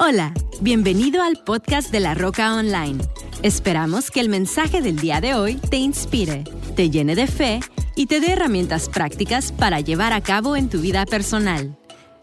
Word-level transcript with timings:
Hola, 0.00 0.32
bienvenido 0.60 1.24
al 1.24 1.42
podcast 1.42 1.90
de 1.90 1.98
La 1.98 2.14
Roca 2.14 2.54
Online. 2.54 3.02
Esperamos 3.42 4.12
que 4.12 4.20
el 4.20 4.28
mensaje 4.28 4.80
del 4.80 4.96
día 5.00 5.20
de 5.20 5.34
hoy 5.34 5.56
te 5.56 5.76
inspire, 5.76 6.44
te 6.76 6.88
llene 6.88 7.16
de 7.16 7.26
fe 7.26 7.58
y 7.96 8.06
te 8.06 8.20
dé 8.20 8.30
herramientas 8.30 8.88
prácticas 8.88 9.50
para 9.50 9.80
llevar 9.80 10.12
a 10.12 10.20
cabo 10.20 10.54
en 10.54 10.68
tu 10.68 10.80
vida 10.80 11.04
personal. 11.04 11.76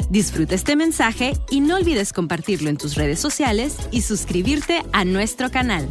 Disfruta 0.09 0.55
este 0.55 0.77
mensaje 0.77 1.33
y 1.51 1.59
no 1.59 1.75
olvides 1.75 2.13
compartirlo 2.13 2.69
en 2.69 2.77
tus 2.77 2.95
redes 2.95 3.19
sociales 3.19 3.75
y 3.91 4.03
suscribirte 4.03 4.81
a 4.93 5.03
nuestro 5.03 5.51
canal. 5.51 5.89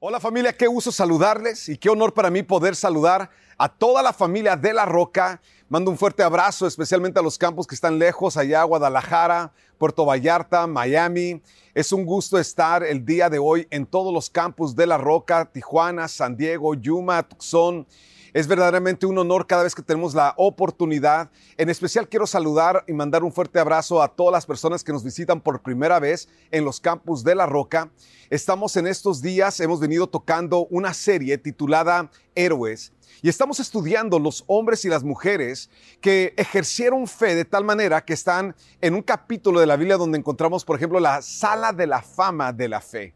Hola 0.00 0.20
familia, 0.20 0.52
qué 0.52 0.66
gusto 0.66 0.92
saludarles 0.92 1.70
y 1.70 1.78
qué 1.78 1.88
honor 1.88 2.12
para 2.12 2.28
mí 2.28 2.42
poder 2.42 2.76
saludar 2.76 3.30
a 3.56 3.68
toda 3.68 4.02
la 4.02 4.12
familia 4.12 4.54
de 4.54 4.72
La 4.72 4.84
Roca 4.84 5.40
Mando 5.70 5.90
un 5.90 5.98
fuerte 5.98 6.22
abrazo 6.22 6.66
especialmente 6.66 7.20
a 7.20 7.22
los 7.22 7.36
campos 7.36 7.66
que 7.66 7.74
están 7.74 7.98
lejos, 7.98 8.38
allá 8.38 8.62
Guadalajara, 8.62 9.52
Puerto 9.76 10.06
Vallarta, 10.06 10.66
Miami. 10.66 11.42
Es 11.74 11.92
un 11.92 12.06
gusto 12.06 12.38
estar 12.38 12.82
el 12.82 13.04
día 13.04 13.28
de 13.28 13.38
hoy 13.38 13.66
en 13.68 13.84
todos 13.84 14.10
los 14.10 14.30
campos 14.30 14.74
de 14.74 14.86
La 14.86 14.96
Roca, 14.96 15.44
Tijuana, 15.44 16.08
San 16.08 16.38
Diego, 16.38 16.72
Yuma, 16.72 17.22
Tucson. 17.22 17.86
Es 18.34 18.46
verdaderamente 18.46 19.06
un 19.06 19.16
honor 19.18 19.46
cada 19.46 19.62
vez 19.62 19.74
que 19.74 19.82
tenemos 19.82 20.14
la 20.14 20.34
oportunidad. 20.36 21.30
En 21.56 21.70
especial 21.70 22.08
quiero 22.08 22.26
saludar 22.26 22.84
y 22.86 22.92
mandar 22.92 23.24
un 23.24 23.32
fuerte 23.32 23.58
abrazo 23.58 24.02
a 24.02 24.08
todas 24.08 24.32
las 24.32 24.46
personas 24.46 24.84
que 24.84 24.92
nos 24.92 25.02
visitan 25.02 25.40
por 25.40 25.62
primera 25.62 25.98
vez 25.98 26.28
en 26.50 26.64
los 26.64 26.80
campus 26.80 27.24
de 27.24 27.34
La 27.34 27.46
Roca. 27.46 27.90
Estamos 28.28 28.76
en 28.76 28.86
estos 28.86 29.22
días, 29.22 29.58
hemos 29.60 29.80
venido 29.80 30.06
tocando 30.06 30.66
una 30.66 30.92
serie 30.92 31.38
titulada 31.38 32.10
Héroes 32.34 32.92
y 33.22 33.28
estamos 33.28 33.58
estudiando 33.58 34.18
los 34.18 34.44
hombres 34.46 34.84
y 34.84 34.88
las 34.88 35.02
mujeres 35.02 35.70
que 36.00 36.34
ejercieron 36.36 37.06
fe 37.06 37.34
de 37.34 37.44
tal 37.44 37.64
manera 37.64 38.04
que 38.04 38.12
están 38.12 38.54
en 38.80 38.94
un 38.94 39.02
capítulo 39.02 39.58
de 39.58 39.66
la 39.66 39.76
Biblia 39.76 39.96
donde 39.96 40.18
encontramos, 40.18 40.64
por 40.64 40.76
ejemplo, 40.76 41.00
la 41.00 41.22
sala 41.22 41.72
de 41.72 41.86
la 41.86 42.02
fama 42.02 42.52
de 42.52 42.68
la 42.68 42.80
fe. 42.80 43.14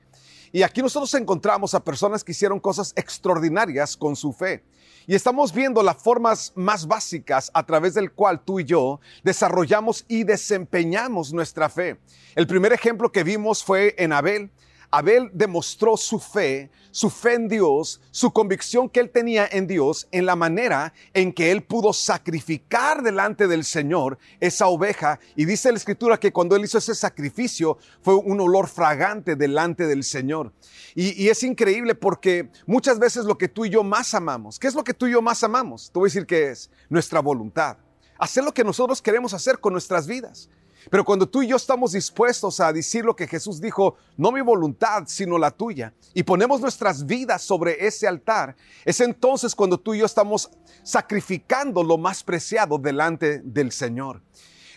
Y 0.50 0.62
aquí 0.62 0.82
nosotros 0.82 1.12
encontramos 1.14 1.72
a 1.74 1.82
personas 1.82 2.24
que 2.24 2.32
hicieron 2.32 2.60
cosas 2.60 2.92
extraordinarias 2.96 3.96
con 3.96 4.16
su 4.16 4.32
fe. 4.32 4.62
Y 5.06 5.14
estamos 5.14 5.52
viendo 5.52 5.82
las 5.82 5.96
formas 5.96 6.52
más 6.54 6.86
básicas 6.86 7.50
a 7.54 7.64
través 7.64 7.94
del 7.94 8.12
cual 8.12 8.40
tú 8.40 8.60
y 8.60 8.64
yo 8.64 9.00
desarrollamos 9.24 10.04
y 10.06 10.24
desempeñamos 10.24 11.32
nuestra 11.32 11.68
fe. 11.68 11.98
El 12.34 12.46
primer 12.46 12.72
ejemplo 12.72 13.10
que 13.10 13.24
vimos 13.24 13.64
fue 13.64 13.94
en 13.98 14.12
Abel. 14.12 14.50
Abel 14.92 15.30
demostró 15.32 15.96
su 15.96 16.20
fe, 16.20 16.70
su 16.90 17.08
fe 17.08 17.32
en 17.32 17.48
Dios, 17.48 17.98
su 18.10 18.30
convicción 18.30 18.90
que 18.90 19.00
él 19.00 19.10
tenía 19.10 19.48
en 19.50 19.66
Dios 19.66 20.06
en 20.12 20.26
la 20.26 20.36
manera 20.36 20.92
en 21.14 21.32
que 21.32 21.50
él 21.50 21.62
pudo 21.62 21.94
sacrificar 21.94 23.02
delante 23.02 23.48
del 23.48 23.64
Señor 23.64 24.18
esa 24.38 24.66
oveja. 24.66 25.18
Y 25.34 25.46
dice 25.46 25.72
la 25.72 25.78
escritura 25.78 26.20
que 26.20 26.30
cuando 26.30 26.56
él 26.56 26.64
hizo 26.64 26.76
ese 26.76 26.94
sacrificio 26.94 27.78
fue 28.02 28.16
un 28.16 28.38
olor 28.42 28.68
fragante 28.68 29.34
delante 29.34 29.86
del 29.86 30.04
Señor. 30.04 30.52
Y, 30.94 31.28
es 31.28 31.42
increíble 31.42 31.94
porque 31.94 32.50
muchas 32.66 32.98
veces 32.98 33.24
lo 33.24 33.38
que 33.38 33.48
tú 33.48 33.64
y 33.64 33.70
yo 33.70 33.82
más 33.82 34.12
amamos, 34.12 34.58
¿qué 34.58 34.68
es 34.68 34.74
lo 34.74 34.84
que 34.84 34.92
tú 34.92 35.06
y 35.06 35.12
yo 35.12 35.22
más 35.22 35.42
amamos? 35.42 35.90
Te 35.90 35.98
voy 35.98 36.08
a 36.08 36.10
decir 36.10 36.26
que 36.26 36.50
es 36.50 36.70
nuestra 36.90 37.20
voluntad. 37.20 37.78
Hacer 38.18 38.44
lo 38.44 38.52
que 38.52 38.62
nosotros 38.62 39.00
queremos 39.00 39.32
hacer 39.32 39.58
con 39.58 39.72
nuestras 39.72 40.06
vidas. 40.06 40.50
Pero 40.90 41.04
cuando 41.04 41.28
tú 41.28 41.42
y 41.42 41.48
yo 41.48 41.56
estamos 41.56 41.92
dispuestos 41.92 42.60
a 42.60 42.72
decir 42.72 43.04
lo 43.04 43.16
que 43.16 43.26
Jesús 43.26 43.60
dijo, 43.60 43.96
no 44.16 44.32
mi 44.32 44.40
voluntad, 44.40 45.04
sino 45.06 45.38
la 45.38 45.50
tuya, 45.50 45.92
y 46.14 46.22
ponemos 46.22 46.60
nuestras 46.60 47.06
vidas 47.06 47.42
sobre 47.42 47.86
ese 47.86 48.06
altar, 48.08 48.56
es 48.84 49.00
entonces 49.00 49.54
cuando 49.54 49.78
tú 49.78 49.94
y 49.94 49.98
yo 49.98 50.06
estamos 50.06 50.50
sacrificando 50.82 51.82
lo 51.82 51.98
más 51.98 52.24
preciado 52.24 52.78
delante 52.78 53.40
del 53.44 53.72
Señor. 53.72 54.22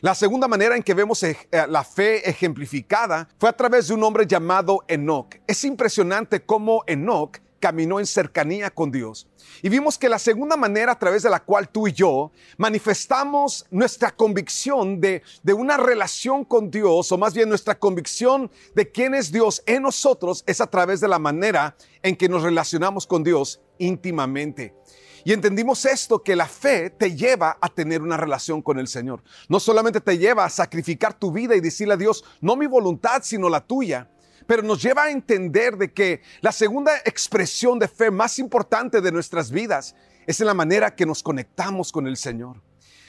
La 0.02 0.14
segunda 0.14 0.48
manera 0.48 0.76
en 0.76 0.84
que 0.84 0.94
vemos 0.94 1.24
eh, 1.24 1.38
la 1.68 1.84
fe 1.84 2.30
ejemplificada 2.30 3.28
fue 3.40 3.50
a 3.50 3.54
través 3.54 3.88
de 3.88 3.94
un 3.94 4.04
hombre 4.04 4.28
llamado 4.28 4.84
Enoch. 4.88 5.36
Es 5.48 5.64
impresionante 5.64 6.46
cómo 6.46 6.84
Enoch 6.86 7.40
caminó 7.66 8.00
en 8.00 8.06
cercanía 8.06 8.70
con 8.70 8.92
Dios. 8.92 9.28
Y 9.64 9.70
vimos 9.70 9.98
que 9.98 10.08
la 10.08 10.20
segunda 10.20 10.56
manera 10.56 10.92
a 10.92 11.00
través 11.00 11.24
de 11.24 11.32
la 11.32 11.40
cual 11.40 11.68
tú 11.68 11.88
y 11.88 11.94
yo 11.94 12.32
manifestamos 12.58 13.66
nuestra 13.72 14.16
convicción 14.16 15.02
de, 15.02 15.24
de 15.42 15.54
una 15.54 15.76
relación 15.76 16.46
con 16.46 16.70
Dios, 16.70 17.12
o 17.12 17.18
más 17.18 17.34
bien 17.34 17.50
nuestra 17.50 17.80
convicción 17.80 18.52
de 18.76 18.92
quién 18.92 19.16
es 19.16 19.32
Dios 19.32 19.64
en 19.66 19.82
nosotros, 19.82 20.44
es 20.46 20.62
a 20.62 20.68
través 20.68 21.02
de 21.02 21.08
la 21.08 21.18
manera 21.18 21.76
en 22.04 22.16
que 22.16 22.30
nos 22.30 22.44
relacionamos 22.44 23.08
con 23.08 23.24
Dios 23.24 23.60
íntimamente. 23.80 24.76
Y 25.24 25.34
entendimos 25.34 25.86
esto, 25.86 26.22
que 26.22 26.36
la 26.36 26.48
fe 26.48 26.92
te 26.92 27.16
lleva 27.16 27.58
a 27.60 27.70
tener 27.70 28.04
una 28.04 28.16
relación 28.16 28.62
con 28.62 28.78
el 28.78 28.88
Señor. 28.88 29.24
No 29.50 29.60
solamente 29.60 30.02
te 30.02 30.20
lleva 30.20 30.46
a 30.46 30.52
sacrificar 30.52 31.18
tu 31.18 31.32
vida 31.32 31.56
y 31.56 31.62
decirle 31.62 31.96
a 31.96 31.98
Dios, 31.98 32.24
no 32.42 32.56
mi 32.56 32.68
voluntad, 32.68 33.24
sino 33.24 33.50
la 33.50 33.66
tuya 33.66 34.08
pero 34.48 34.62
nos 34.62 34.82
lleva 34.82 35.04
a 35.04 35.12
entender 35.12 35.78
de 35.78 35.92
que 35.92 36.22
la 36.42 36.52
segunda 36.52 36.98
expresión 37.06 37.80
de 37.80 37.88
fe 37.88 38.12
más 38.12 38.40
importante 38.40 39.02
de 39.02 39.12
nuestras 39.12 39.52
vidas 39.52 39.96
es 40.28 40.40
en 40.40 40.48
la 40.48 40.54
manera 40.54 40.96
que 40.96 41.06
nos 41.06 41.22
conectamos 41.24 41.92
con 41.92 42.08
el 42.08 42.18
Señor. 42.18 42.62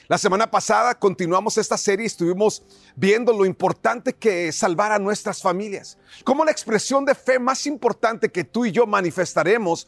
La 0.09 0.17
semana 0.17 0.49
pasada 0.49 0.97
continuamos 0.97 1.57
esta 1.57 1.77
serie 1.77 2.05
y 2.05 2.07
estuvimos 2.07 2.63
viendo 2.95 3.33
lo 3.33 3.45
importante 3.45 4.13
que 4.13 4.47
es 4.47 4.55
salvar 4.55 4.93
a 4.93 4.99
nuestras 4.99 5.41
familias. 5.41 5.97
Como 6.23 6.45
la 6.45 6.51
expresión 6.51 7.03
de 7.03 7.13
fe 7.13 7.39
más 7.39 7.67
importante 7.67 8.29
que 8.29 8.45
tú 8.45 8.65
y 8.65 8.71
yo 8.71 8.87
manifestaremos, 8.87 9.85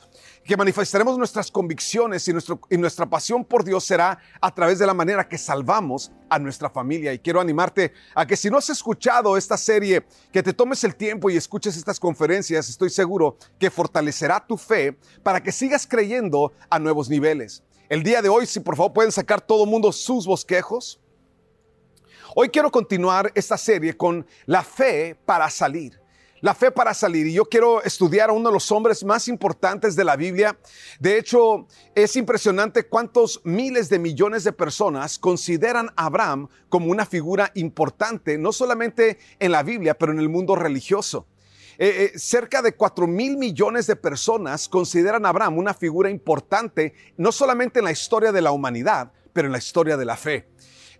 que 0.49 0.57
manifestaremos 0.57 1.15
nuestras 1.15 1.51
convicciones 1.51 2.27
y, 2.27 2.33
nuestro, 2.33 2.59
y 2.71 2.77
nuestra 2.77 3.07
pasión 3.07 3.45
por 3.45 3.63
Dios 3.63 3.83
será 3.83 4.17
a 4.41 4.51
través 4.51 4.79
de 4.79 4.87
la 4.87 4.95
manera 4.95 5.29
que 5.29 5.37
salvamos 5.37 6.11
a 6.27 6.39
nuestra 6.39 6.71
familia. 6.71 7.13
Y 7.13 7.19
quiero 7.19 7.39
animarte 7.39 7.93
a 8.15 8.25
que 8.25 8.35
si 8.35 8.49
no 8.49 8.57
has 8.57 8.67
escuchado 8.71 9.37
esta 9.37 9.57
serie, 9.57 10.07
que 10.33 10.41
te 10.41 10.51
tomes 10.51 10.83
el 10.83 10.95
tiempo 10.95 11.29
y 11.29 11.37
escuches 11.37 11.77
estas 11.77 11.99
conferencias. 11.99 12.67
Estoy 12.67 12.89
seguro 12.89 13.37
que 13.59 13.69
fortalecerá 13.69 14.43
tu 14.43 14.57
fe 14.57 14.97
para 15.21 15.43
que 15.43 15.51
sigas 15.51 15.85
creyendo 15.85 16.51
a 16.67 16.79
nuevos 16.79 17.11
niveles. 17.11 17.61
El 17.87 18.01
día 18.01 18.23
de 18.23 18.29
hoy, 18.29 18.47
si 18.47 18.59
por 18.59 18.75
favor 18.75 18.93
pueden 18.93 19.11
sacar 19.11 19.41
todo 19.41 19.65
el 19.65 19.69
mundo 19.69 19.91
sus 19.91 20.25
bosquejos. 20.25 20.99
Hoy 22.35 22.49
quiero 22.49 22.71
continuar 22.71 23.31
esta 23.35 23.55
serie 23.55 23.95
con 23.95 24.25
la 24.47 24.63
fe 24.63 25.15
para 25.27 25.47
salir. 25.51 26.01
La 26.41 26.53
fe 26.53 26.71
para 26.71 26.93
salir. 26.93 27.27
Y 27.27 27.33
yo 27.33 27.45
quiero 27.45 27.83
estudiar 27.83 28.29
a 28.29 28.33
uno 28.33 28.49
de 28.49 28.53
los 28.53 28.71
hombres 28.71 29.03
más 29.03 29.27
importantes 29.27 29.95
de 29.95 30.03
la 30.03 30.15
Biblia. 30.15 30.57
De 30.99 31.17
hecho, 31.17 31.67
es 31.95 32.15
impresionante 32.15 32.87
cuántos 32.87 33.41
miles 33.43 33.89
de 33.89 33.99
millones 33.99 34.43
de 34.43 34.53
personas 34.53 35.19
consideran 35.19 35.89
a 35.95 36.05
Abraham 36.05 36.47
como 36.69 36.91
una 36.91 37.05
figura 37.05 37.51
importante, 37.55 38.37
no 38.37 38.51
solamente 38.51 39.17
en 39.39 39.51
la 39.51 39.63
Biblia, 39.63 39.97
pero 39.97 40.11
en 40.11 40.19
el 40.19 40.29
mundo 40.29 40.55
religioso. 40.55 41.27
Eh, 41.81 42.11
eh, 42.13 42.19
cerca 42.19 42.61
de 42.61 42.75
4 42.75 43.07
mil 43.07 43.37
millones 43.37 43.87
de 43.87 43.95
personas 43.95 44.67
consideran 44.67 45.25
a 45.25 45.29
Abraham 45.29 45.57
una 45.57 45.73
figura 45.73 46.09
importante, 46.09 46.93
no 47.15 47.31
solamente 47.31 47.79
en 47.79 47.85
la 47.85 47.91
historia 47.91 48.33
de 48.33 48.41
la 48.41 48.51
humanidad, 48.51 49.13
pero 49.31 49.47
en 49.47 49.53
la 49.53 49.59
historia 49.59 49.95
de 49.95 50.03
la 50.03 50.17
fe. 50.17 50.49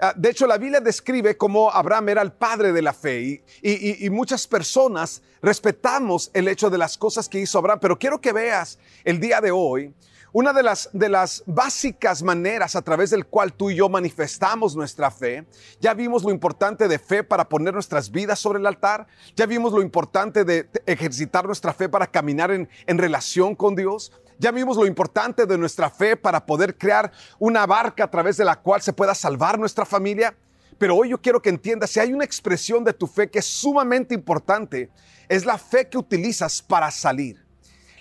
Ah, 0.01 0.13
de 0.15 0.29
hecho, 0.29 0.47
la 0.47 0.57
Biblia 0.57 0.79
describe 0.79 1.35
cómo 1.35 1.69
Abraham 1.69 2.07
era 2.07 2.21
el 2.21 2.31
padre 2.31 2.71
de 2.71 2.81
la 2.81 2.93
fe 2.93 3.43
y, 3.61 4.09
muchas 4.09 4.47
personas 4.47 5.21
respetamos 5.41 6.31
el 6.33 6.47
hecho 6.47 6.69
de 6.69 6.77
las 6.77 6.97
cosas 6.97 7.27
que 7.27 7.39
hizo 7.39 7.57
Abraham, 7.57 7.79
pero 7.81 7.99
quiero 7.99 8.21
que 8.21 8.31
veas 8.31 8.79
el 9.03 9.19
día 9.19 9.41
de 9.41 9.51
hoy 9.51 9.93
una 10.31 10.53
de 10.53 10.63
las, 10.63 10.89
de 10.93 11.09
las 11.09 11.43
básicas 11.45 12.23
maneras 12.23 12.77
a 12.77 12.81
través 12.81 13.09
del 13.09 13.25
cual 13.25 13.51
tú 13.51 13.71
y 13.71 13.75
yo 13.75 13.89
manifestamos 13.89 14.73
nuestra 14.73 15.11
fe, 15.11 15.45
ya 15.81 15.93
vimos 15.93 16.23
lo 16.23 16.29
importante 16.29 16.87
de 16.87 16.99
fe 16.99 17.23
para 17.23 17.49
poner 17.49 17.73
nuestras 17.73 18.09
vidas 18.09 18.39
sobre 18.39 18.59
el 18.59 18.67
altar, 18.67 19.07
ya 19.35 19.47
vimos 19.47 19.73
lo 19.73 19.81
importante 19.81 20.45
de 20.45 20.69
ejercitar 20.85 21.45
nuestra 21.45 21.73
fe 21.73 21.89
para 21.89 22.07
caminar 22.07 22.51
en, 22.51 22.69
en 22.85 22.97
relación 22.99 23.55
con 23.55 23.75
Dios, 23.75 24.13
ya 24.39 24.51
vimos 24.51 24.77
lo 24.77 24.87
importante 24.87 25.45
de 25.45 25.57
nuestra 25.57 25.89
fe 25.89 26.15
para 26.15 26.45
poder 26.45 26.77
crear 26.77 27.11
una 27.37 27.65
barca 27.65 28.05
a 28.05 28.09
través 28.09 28.37
de 28.37 28.45
la 28.45 28.55
cual 28.55 28.81
se 28.81 28.93
pueda 28.93 29.13
salvar 29.13 29.59
nuestra 29.59 29.85
familia. 29.85 30.33
Pero 30.77 30.95
hoy 30.95 31.09
yo 31.09 31.21
quiero 31.21 31.41
que 31.41 31.49
entiendas, 31.49 31.89
si 31.89 31.99
hay 31.99 32.13
una 32.13 32.23
expresión 32.23 32.85
de 32.85 32.93
tu 32.93 33.05
fe 33.05 33.29
que 33.29 33.39
es 33.39 33.45
sumamente 33.45 34.15
importante, 34.15 34.89
es 35.27 35.45
la 35.45 35.57
fe 35.57 35.89
que 35.89 35.97
utilizas 35.97 36.61
para 36.61 36.89
salir. 36.89 37.45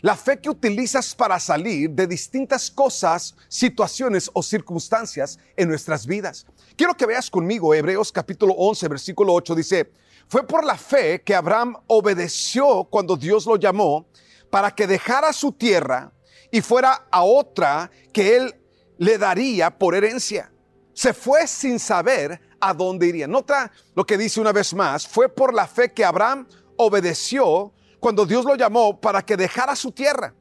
La 0.01 0.15
fe 0.15 0.41
que 0.41 0.49
utilizas 0.49 1.13
para 1.13 1.41
salir 1.41 1.91
de 1.91 2.07
distintas 2.07 2.71
cosas, 2.71 3.35
situaciones 3.49 4.31
o 4.33 4.41
circunstancias 4.41 5.41
en 5.57 5.69
nuestras 5.69 6.07
vidas. 6.07 6.47
Quiero 6.77 6.95
que 6.95 7.05
veas 7.05 7.29
conmigo 7.29 7.75
Hebreos 7.75 8.13
capítulo 8.13 8.55
11, 8.55 8.87
versículo 8.87 9.35
8 9.35 9.57
dice, 9.57 9.91
fue 10.29 10.47
por 10.47 10.65
la 10.65 10.77
fe 10.77 11.21
que 11.23 11.35
Abraham 11.35 11.75
obedeció 11.89 12.85
cuando 12.85 13.17
Dios 13.17 13.45
lo 13.45 13.57
llamó 13.57 14.07
para 14.51 14.71
que 14.71 14.87
dejara 14.87 15.33
su 15.33 15.51
tierra 15.51 16.13
y 16.51 16.61
fuera 16.61 17.07
a 17.11 17.23
otra 17.23 17.91
que 18.13 18.37
él 18.37 18.55
le 18.99 19.19
daría 19.19 19.71
por 19.71 19.95
herencia. 19.95 20.53
Se 20.93 21.13
fue 21.13 21.47
sin 21.47 21.79
saber 21.79 22.41
a 22.61 22.75
dónde 22.75 23.07
iría. 23.07 23.27
Nota 23.27 23.71
lo 23.95 24.05
que 24.05 24.19
dice 24.19 24.41
una 24.41 24.53
vez 24.53 24.75
más, 24.75 25.07
fue 25.07 25.29
por 25.29 25.55
la 25.55 25.67
fe 25.67 25.93
que 25.93 26.05
Abraham 26.05 26.47
obedeció 26.77 27.73
cuando 28.01 28.27
Dios 28.27 28.45
lo 28.45 28.55
llamó 28.55 29.01
para 29.01 29.23
que 29.23 29.37
dejara 29.37 29.77
su 29.77 29.93
tierra 29.93 30.35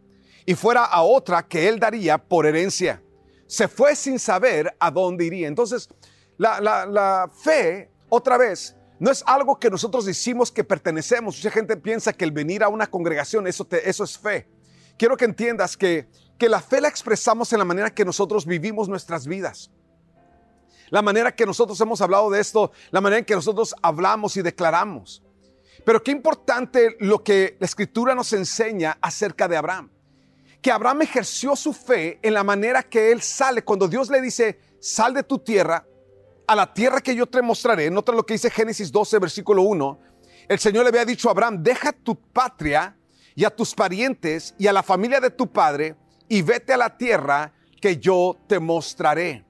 y 0.46 0.56
fuera 0.56 0.86
a 0.86 1.04
otra 1.04 1.48
que 1.48 1.68
él 1.68 1.80
daría 1.80 2.18
por 2.18 2.46
herencia. 2.46 3.04
Se 3.48 3.68
fue 3.68 3.96
sin 3.96 4.20
saber 4.20 4.76
a 4.80 4.92
dónde 4.92 5.26
iría. 5.26 5.48
Entonces, 5.48 5.90
la, 6.38 7.30
fe 7.44 7.90
otra 8.10 8.38
vez, 8.38 8.76
no 9.00 9.12
es 9.12 9.24
algo 9.26 9.60
que 9.60 9.70
nosotros 9.70 10.06
decimos 10.06 10.52
que 10.52 10.64
pertenecemos. 10.64 11.38
Mucha 11.38 11.52
gente 11.52 11.78
piensa 11.78 12.14
que 12.14 12.26
el 12.26 12.32
venir 12.32 12.64
a 12.64 12.70
una 12.70 12.88
congregación, 12.88 13.48
eso, 13.48 13.68
eso 13.84 14.04
es 14.04 14.18
fe. 14.18 14.48
Quiero 14.98 15.16
que 15.16 15.26
entiendas 15.26 15.78
que, 15.78 16.08
que 16.38 16.50
la 16.50 16.62
fe 16.62 16.82
la 16.82 16.88
expresamos 16.88 17.54
en 17.54 17.60
la 17.60 17.66
manera 17.66 17.94
que 17.94 18.06
nosotros 18.06 18.46
vivimos 18.46 18.90
nuestras 18.90 19.28
vidas. 19.28 19.72
La 20.90 21.02
manera 21.02 21.36
que 21.36 21.46
nosotros 21.46 21.80
hemos 21.82 22.02
hablado 22.02 22.30
de 22.30 22.40
esto, 22.40 22.72
la 22.92 23.02
manera 23.02 23.20
en 23.20 23.26
que 23.26 23.36
nosotros 23.36 23.76
hablamos 23.82 24.38
y 24.38 24.42
declaramos. 24.42 25.22
Pero 25.86 26.02
qué 26.02 26.12
importante 26.12 26.96
lo 27.00 27.24
que 27.24 27.58
la 27.60 27.66
escritura 27.66 28.16
nos 28.16 28.34
enseña 28.34 28.98
acerca 29.02 29.48
de 29.48 29.58
Abraham. 29.58 29.92
Que 30.62 30.72
Abraham 30.72 31.04
ejerció 31.04 31.56
su 31.56 31.74
fe 31.74 32.20
en 32.22 32.34
la 32.34 32.44
manera 32.44 32.84
que 32.84 33.12
él 33.12 33.22
sale. 33.22 33.64
Cuando 33.64 33.88
Dios 33.88 34.10
le 34.10 34.22
dice, 34.22 34.60
sal 34.80 35.14
de 35.14 35.24
tu 35.24 35.40
tierra, 35.40 35.86
a 36.48 36.56
la 36.56 36.74
tierra 36.74 37.02
que 37.02 37.16
yo 37.16 37.28
te 37.28 37.42
mostraré. 37.42 37.92
Nota 37.92 38.12
lo 38.12 38.26
que 38.26 38.34
dice 38.34 38.50
Génesis 38.50 38.92
12, 38.92 39.20
versículo 39.20 39.62
1. 39.62 40.00
El 40.48 40.60
Señor 40.60 40.84
le 40.84 40.90
había 40.90 41.06
dicho 41.06 41.28
a 41.28 41.32
Abraham, 41.32 41.62
deja 41.62 41.92
tu 41.92 42.16
patria 42.16 42.97
y 43.38 43.46
a 43.46 43.56
tus 43.56 43.76
parientes 43.76 44.56
y 44.58 44.66
a 44.66 44.74
la 44.74 44.82
familia 44.82 45.20
de 45.20 45.30
tu 45.30 45.46
padre 45.46 45.96
y 46.28 46.42
vete 46.42 46.74
a 46.74 46.78
la 46.78 46.98
tierra 46.98 47.54
que 47.80 47.98
yo 47.98 48.36
te 48.48 48.60
mostraré. 48.60 49.46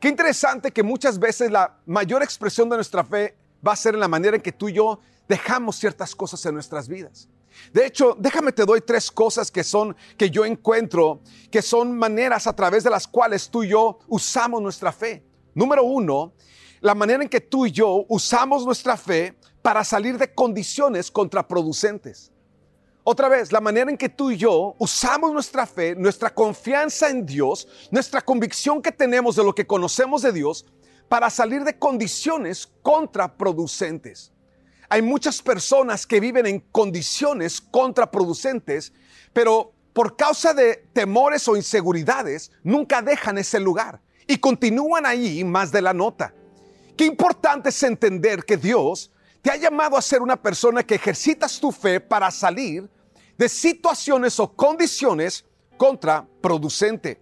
Qué 0.00 0.08
interesante 0.08 0.72
que 0.72 0.82
muchas 0.82 1.16
veces 1.16 1.48
la 1.52 1.78
mayor 1.86 2.24
expresión 2.24 2.68
de 2.68 2.74
nuestra 2.74 3.04
fe 3.04 3.36
va 3.64 3.72
a 3.74 3.76
ser 3.76 3.94
en 3.94 4.00
la 4.00 4.08
manera 4.08 4.34
en 4.34 4.42
que 4.42 4.50
tú 4.50 4.68
y 4.68 4.72
yo 4.72 4.98
dejamos 5.28 5.76
ciertas 5.76 6.12
cosas 6.12 6.44
en 6.44 6.54
nuestras 6.54 6.88
vidas. 6.88 7.28
De 7.72 7.86
hecho, 7.86 8.16
déjame 8.18 8.50
te 8.50 8.64
doy 8.64 8.80
tres 8.80 9.12
cosas 9.12 9.48
que 9.48 9.62
son 9.62 9.94
que 10.18 10.28
yo 10.28 10.44
encuentro 10.44 11.20
que 11.52 11.62
son 11.62 11.96
maneras 11.96 12.48
a 12.48 12.56
través 12.56 12.82
de 12.82 12.90
las 12.90 13.06
cuales 13.06 13.48
tú 13.48 13.62
y 13.62 13.68
yo 13.68 14.00
usamos 14.08 14.60
nuestra 14.60 14.90
fe. 14.90 15.22
Número 15.54 15.84
uno, 15.84 16.32
la 16.80 16.96
manera 16.96 17.22
en 17.22 17.28
que 17.28 17.40
tú 17.40 17.64
y 17.64 17.70
yo 17.70 18.06
usamos 18.08 18.66
nuestra 18.66 18.96
fe 18.96 19.38
para 19.62 19.84
salir 19.84 20.18
de 20.18 20.34
condiciones 20.34 21.12
contraproducentes. 21.12 22.33
Otra 23.06 23.28
vez, 23.28 23.52
la 23.52 23.60
manera 23.60 23.90
en 23.90 23.98
que 23.98 24.08
tú 24.08 24.30
y 24.30 24.38
yo 24.38 24.74
usamos 24.78 25.30
nuestra 25.30 25.66
fe, 25.66 25.94
nuestra 25.94 26.32
confianza 26.32 27.10
en 27.10 27.26
Dios, 27.26 27.68
nuestra 27.90 28.22
convicción 28.22 28.80
que 28.80 28.92
tenemos 28.92 29.36
de 29.36 29.44
lo 29.44 29.54
que 29.54 29.66
conocemos 29.66 30.22
de 30.22 30.32
Dios, 30.32 30.64
para 31.06 31.28
salir 31.28 31.64
de 31.64 31.78
condiciones 31.78 32.66
contraproducentes. 32.80 34.32
Hay 34.88 35.02
muchas 35.02 35.42
personas 35.42 36.06
que 36.06 36.18
viven 36.18 36.46
en 36.46 36.60
condiciones 36.60 37.60
contraproducentes, 37.60 38.94
pero 39.34 39.74
por 39.92 40.16
causa 40.16 40.54
de 40.54 40.88
temores 40.94 41.46
o 41.46 41.56
inseguridades, 41.56 42.52
nunca 42.62 43.02
dejan 43.02 43.36
ese 43.36 43.60
lugar 43.60 44.00
y 44.26 44.38
continúan 44.38 45.04
ahí 45.04 45.44
más 45.44 45.70
de 45.70 45.82
la 45.82 45.92
nota. 45.92 46.34
Qué 46.96 47.04
importante 47.04 47.68
es 47.68 47.82
entender 47.82 48.44
que 48.44 48.56
Dios 48.56 49.12
te 49.42 49.50
ha 49.50 49.56
llamado 49.56 49.98
a 49.98 50.02
ser 50.02 50.22
una 50.22 50.40
persona 50.40 50.82
que 50.82 50.94
ejercitas 50.94 51.60
tu 51.60 51.70
fe 51.70 52.00
para 52.00 52.30
salir 52.30 52.88
de 53.36 53.48
situaciones 53.48 54.38
o 54.40 54.52
condiciones 54.52 55.44
contraproducente. 55.76 57.20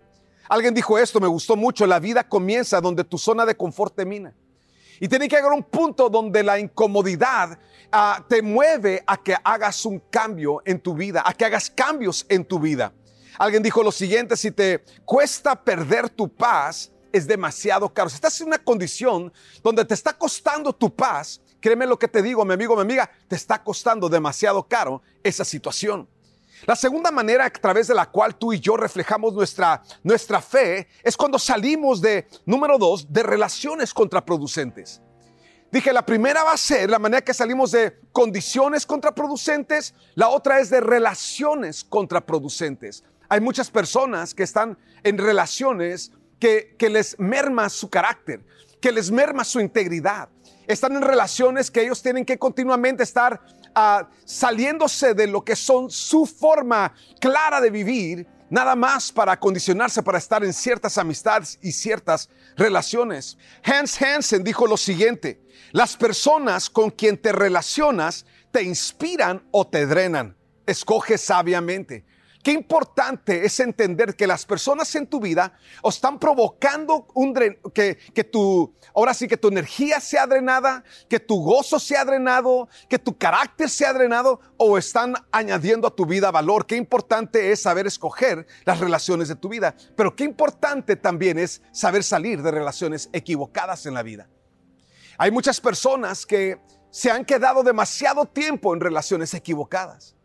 Alguien 0.48 0.74
dijo 0.74 0.98
esto, 0.98 1.20
me 1.20 1.28
gustó 1.28 1.56
mucho, 1.56 1.86
la 1.86 1.98
vida 1.98 2.28
comienza 2.28 2.80
donde 2.80 3.04
tu 3.04 3.16
zona 3.16 3.46
de 3.46 3.56
confort 3.56 3.94
termina. 3.94 4.34
Y 5.00 5.08
tiene 5.08 5.26
que 5.26 5.36
haber 5.36 5.52
un 5.52 5.62
punto 5.62 6.08
donde 6.08 6.42
la 6.42 6.58
incomodidad 6.58 7.58
ah, 7.90 8.24
te 8.28 8.42
mueve 8.42 9.02
a 9.06 9.16
que 9.16 9.34
hagas 9.42 9.84
un 9.84 9.98
cambio 10.10 10.62
en 10.64 10.78
tu 10.78 10.94
vida, 10.94 11.22
a 11.24 11.32
que 11.32 11.44
hagas 11.44 11.70
cambios 11.70 12.24
en 12.28 12.44
tu 12.44 12.60
vida. 12.60 12.92
Alguien 13.38 13.62
dijo 13.62 13.82
lo 13.82 13.90
siguiente, 13.90 14.36
si 14.36 14.50
te 14.50 14.84
cuesta 15.04 15.56
perder 15.56 16.10
tu 16.10 16.28
paz, 16.28 16.92
es 17.10 17.26
demasiado 17.26 17.92
caro. 17.92 18.08
Si 18.08 18.16
estás 18.16 18.40
en 18.40 18.48
una 18.48 18.58
condición 18.58 19.32
donde 19.62 19.84
te 19.84 19.94
está 19.94 20.12
costando 20.12 20.72
tu 20.72 20.94
paz, 20.94 21.40
créeme 21.62 21.86
lo 21.86 21.98
que 21.98 22.08
te 22.08 22.20
digo, 22.20 22.44
mi 22.44 22.52
amigo, 22.52 22.76
mi 22.76 22.82
amiga, 22.82 23.10
te 23.28 23.36
está 23.36 23.64
costando 23.64 24.10
demasiado 24.10 24.68
caro 24.68 25.00
esa 25.22 25.46
situación. 25.46 26.06
La 26.66 26.76
segunda 26.76 27.10
manera 27.10 27.46
a 27.46 27.50
través 27.50 27.88
de 27.88 27.94
la 27.94 28.10
cual 28.10 28.36
tú 28.36 28.52
y 28.52 28.60
yo 28.60 28.76
reflejamos 28.76 29.32
nuestra, 29.32 29.82
nuestra 30.02 30.42
fe 30.42 30.88
es 31.02 31.16
cuando 31.16 31.38
salimos 31.38 32.00
de, 32.00 32.28
número 32.44 32.76
dos, 32.76 33.10
de 33.10 33.22
relaciones 33.22 33.94
contraproducentes. 33.94 35.00
Dije, 35.72 35.92
la 35.92 36.04
primera 36.04 36.44
va 36.44 36.52
a 36.52 36.58
ser 36.58 36.90
la 36.90 36.98
manera 36.98 37.22
que 37.22 37.32
salimos 37.32 37.72
de 37.72 37.98
condiciones 38.12 38.84
contraproducentes, 38.84 39.94
la 40.14 40.28
otra 40.28 40.60
es 40.60 40.68
de 40.68 40.82
relaciones 40.82 41.82
contraproducentes. 41.82 43.02
Hay 43.30 43.40
muchas 43.40 43.70
personas 43.70 44.34
que 44.34 44.42
están 44.42 44.76
en 45.02 45.16
relaciones 45.16 46.12
que, 46.38 46.76
les 46.90 47.18
merma 47.18 47.68
su 47.68 47.88
carácter, 47.88 48.44
que 48.80 48.92
les 48.92 49.10
merma 49.10 49.44
su 49.44 49.60
integridad. 49.60 50.28
Están 50.66 50.96
en 50.96 51.02
relaciones 51.02 51.70
que 51.70 51.82
ellos 51.82 52.02
tienen 52.02 52.24
que 52.24 52.38
continuamente 52.38 53.02
estar 53.02 53.40
ah, 53.74 54.08
saliéndose 54.24 55.14
de 55.14 55.26
lo 55.26 55.44
que 55.44 55.56
son 55.56 55.90
su 55.90 56.26
forma 56.26 56.94
clara 57.20 57.60
de 57.60 57.70
vivir, 57.70 58.26
nada 58.50 58.76
más 58.76 59.10
para 59.10 59.38
condicionarse 59.40 60.02
para 60.02 60.18
estar 60.18 60.44
en 60.44 60.52
ciertas 60.52 60.98
amistades 60.98 61.58
y 61.62 61.72
ciertas 61.72 62.28
relaciones. 62.56 63.38
Hans 63.64 64.00
Hansen 64.00 64.44
dijo 64.44 64.66
lo 64.66 64.76
siguiente, 64.76 65.40
las 65.72 65.96
personas 65.96 66.68
con 66.68 66.90
quien 66.90 67.16
te 67.16 67.32
relacionas 67.32 68.26
te 68.50 68.62
inspiran 68.62 69.42
o 69.50 69.66
te 69.66 69.86
drenan. 69.86 70.36
Escoge 70.66 71.18
sabiamente. 71.18 72.04
Qué 72.42 72.50
importante 72.50 73.44
es 73.44 73.60
entender 73.60 74.16
que 74.16 74.26
las 74.26 74.44
personas 74.44 74.92
en 74.96 75.06
tu 75.06 75.20
vida 75.20 75.52
están 75.84 76.18
provocando 76.18 77.06
un 77.14 77.32
que, 77.72 77.98
que 78.12 78.24
tu, 78.24 78.74
ahora 78.94 79.14
sí 79.14 79.28
que 79.28 79.36
tu 79.36 79.46
energía 79.46 80.00
sea 80.00 80.26
drenada, 80.26 80.82
que 81.08 81.20
tu 81.20 81.40
gozo 81.40 81.78
sea 81.78 82.04
drenado, 82.04 82.68
que 82.88 82.98
tu 82.98 83.16
carácter 83.16 83.70
sea 83.70 83.92
drenado 83.92 84.40
o 84.56 84.76
están 84.76 85.14
añadiendo 85.30 85.86
a 85.86 85.94
tu 85.94 86.04
vida 86.04 86.32
valor. 86.32 86.66
Qué 86.66 86.74
importante 86.74 87.52
es 87.52 87.62
saber 87.62 87.86
escoger 87.86 88.44
las 88.64 88.80
relaciones 88.80 89.28
de 89.28 89.36
tu 89.36 89.48
vida, 89.48 89.76
pero 89.96 90.16
qué 90.16 90.24
importante 90.24 90.96
también 90.96 91.38
es 91.38 91.62
saber 91.70 92.02
salir 92.02 92.42
de 92.42 92.50
relaciones 92.50 93.08
equivocadas 93.12 93.86
en 93.86 93.94
la 93.94 94.02
vida. 94.02 94.28
Hay 95.16 95.30
muchas 95.30 95.60
personas 95.60 96.26
que 96.26 96.60
se 96.90 97.08
han 97.08 97.24
quedado 97.24 97.62
demasiado 97.62 98.26
tiempo 98.26 98.74
en 98.74 98.80
relaciones 98.80 99.32
equivocadas. 99.32 100.16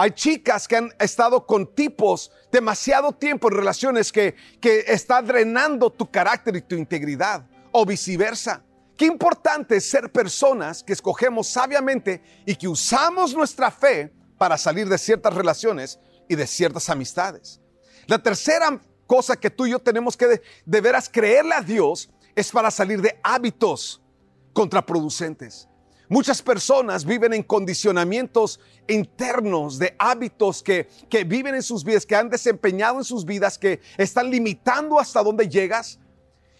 Hay 0.00 0.12
chicas 0.12 0.66
que 0.66 0.76
han 0.76 0.94
estado 0.98 1.44
con 1.44 1.74
tipos 1.74 2.32
demasiado 2.50 3.12
tiempo 3.12 3.48
en 3.48 3.56
relaciones 3.58 4.10
que, 4.10 4.34
que 4.58 4.82
está 4.86 5.20
drenando 5.20 5.90
tu 5.90 6.10
carácter 6.10 6.56
y 6.56 6.62
tu 6.62 6.74
integridad 6.74 7.46
o 7.70 7.84
viceversa. 7.84 8.64
Qué 8.96 9.04
importante 9.04 9.76
es 9.76 9.90
ser 9.90 10.10
personas 10.10 10.82
que 10.82 10.94
escogemos 10.94 11.48
sabiamente 11.48 12.22
y 12.46 12.54
que 12.54 12.66
usamos 12.66 13.34
nuestra 13.34 13.70
fe 13.70 14.10
para 14.38 14.56
salir 14.56 14.88
de 14.88 14.96
ciertas 14.96 15.34
relaciones 15.34 16.00
y 16.30 16.34
de 16.34 16.46
ciertas 16.46 16.88
amistades. 16.88 17.60
La 18.06 18.22
tercera 18.22 18.80
cosa 19.06 19.36
que 19.36 19.50
tú 19.50 19.66
y 19.66 19.72
yo 19.72 19.80
tenemos 19.80 20.16
que 20.16 20.28
de, 20.28 20.42
de 20.64 20.80
veras 20.80 21.10
creerle 21.10 21.56
a 21.56 21.60
Dios 21.60 22.08
es 22.34 22.50
para 22.50 22.70
salir 22.70 23.02
de 23.02 23.20
hábitos 23.22 24.00
contraproducentes. 24.54 25.68
Muchas 26.10 26.42
personas 26.42 27.04
viven 27.04 27.32
en 27.34 27.44
condicionamientos 27.44 28.58
internos 28.88 29.78
de 29.78 29.94
hábitos 29.96 30.60
que, 30.60 30.88
que 31.08 31.22
viven 31.22 31.54
en 31.54 31.62
sus 31.62 31.84
vidas, 31.84 32.04
que 32.04 32.16
han 32.16 32.28
desempeñado 32.28 32.98
en 32.98 33.04
sus 33.04 33.24
vidas, 33.24 33.56
que 33.56 33.80
están 33.96 34.28
limitando 34.28 34.98
hasta 34.98 35.22
dónde 35.22 35.48
llegas. 35.48 36.00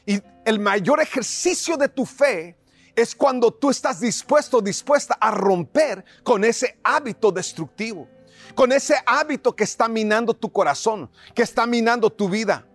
Y 0.06 0.22
el 0.44 0.60
mayor 0.60 1.00
ejercicio 1.00 1.76
de 1.76 1.88
tu 1.88 2.06
fe 2.06 2.56
es 2.94 3.12
cuando 3.12 3.50
tú 3.50 3.70
estás 3.70 3.98
dispuesto, 3.98 4.60
dispuesta 4.60 5.18
a 5.20 5.32
romper 5.32 6.04
con 6.22 6.44
ese 6.44 6.78
hábito 6.84 7.32
destructivo, 7.32 8.08
con 8.54 8.70
ese 8.70 8.94
hábito 9.04 9.56
que 9.56 9.64
está 9.64 9.88
minando 9.88 10.32
tu 10.32 10.52
corazón, 10.52 11.10
que 11.34 11.42
está 11.42 11.66
minando 11.66 12.08
tu 12.08 12.28
vida. 12.28 12.68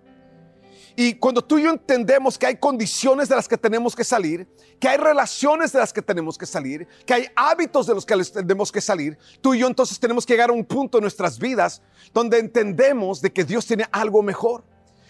Y 0.98 1.16
cuando 1.16 1.44
tú 1.44 1.60
y 1.60 1.64
yo 1.64 1.72
entendemos 1.72 2.38
que 2.38 2.46
hay 2.46 2.56
condiciones 2.56 3.28
de 3.28 3.36
las 3.36 3.50
que 3.50 3.58
tenemos 3.58 3.96
que 3.96 4.06
salir, 4.06 4.48
que 4.80 4.88
hay 4.88 4.98
relaciones 4.98 5.74
de 5.74 5.80
las 5.80 5.92
que 5.92 6.02
tenemos 6.02 6.38
que 6.38 6.46
salir, 6.46 6.88
que 7.06 7.14
hay 7.14 7.28
hábitos 7.36 7.86
de 7.86 7.94
los 7.94 8.06
que 8.06 8.16
tenemos 8.16 8.72
que 8.72 8.80
salir, 8.80 9.18
tú 9.42 9.54
y 9.54 9.60
yo 9.60 9.68
entonces 9.68 10.00
tenemos 10.00 10.25
que 10.25 10.34
llegar 10.34 10.52
a 10.52 10.54
un 10.54 10.64
punto 10.64 10.98
en 10.98 11.02
nuestras 11.02 11.38
vidas 11.38 11.82
donde 12.14 12.40
entendemos 12.40 13.22
de 13.22 13.34
que 13.34 13.44
Dios 13.44 13.66
tiene 13.66 13.86
algo 13.92 14.24
mejor. 14.24 14.64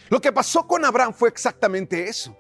Lo 0.10 0.20
que 0.22 0.32
pasó 0.32 0.66
con 0.66 0.86
Abraham 0.86 1.14
fue 1.14 1.30
exactamente 1.30 2.10
eso. 2.10 2.36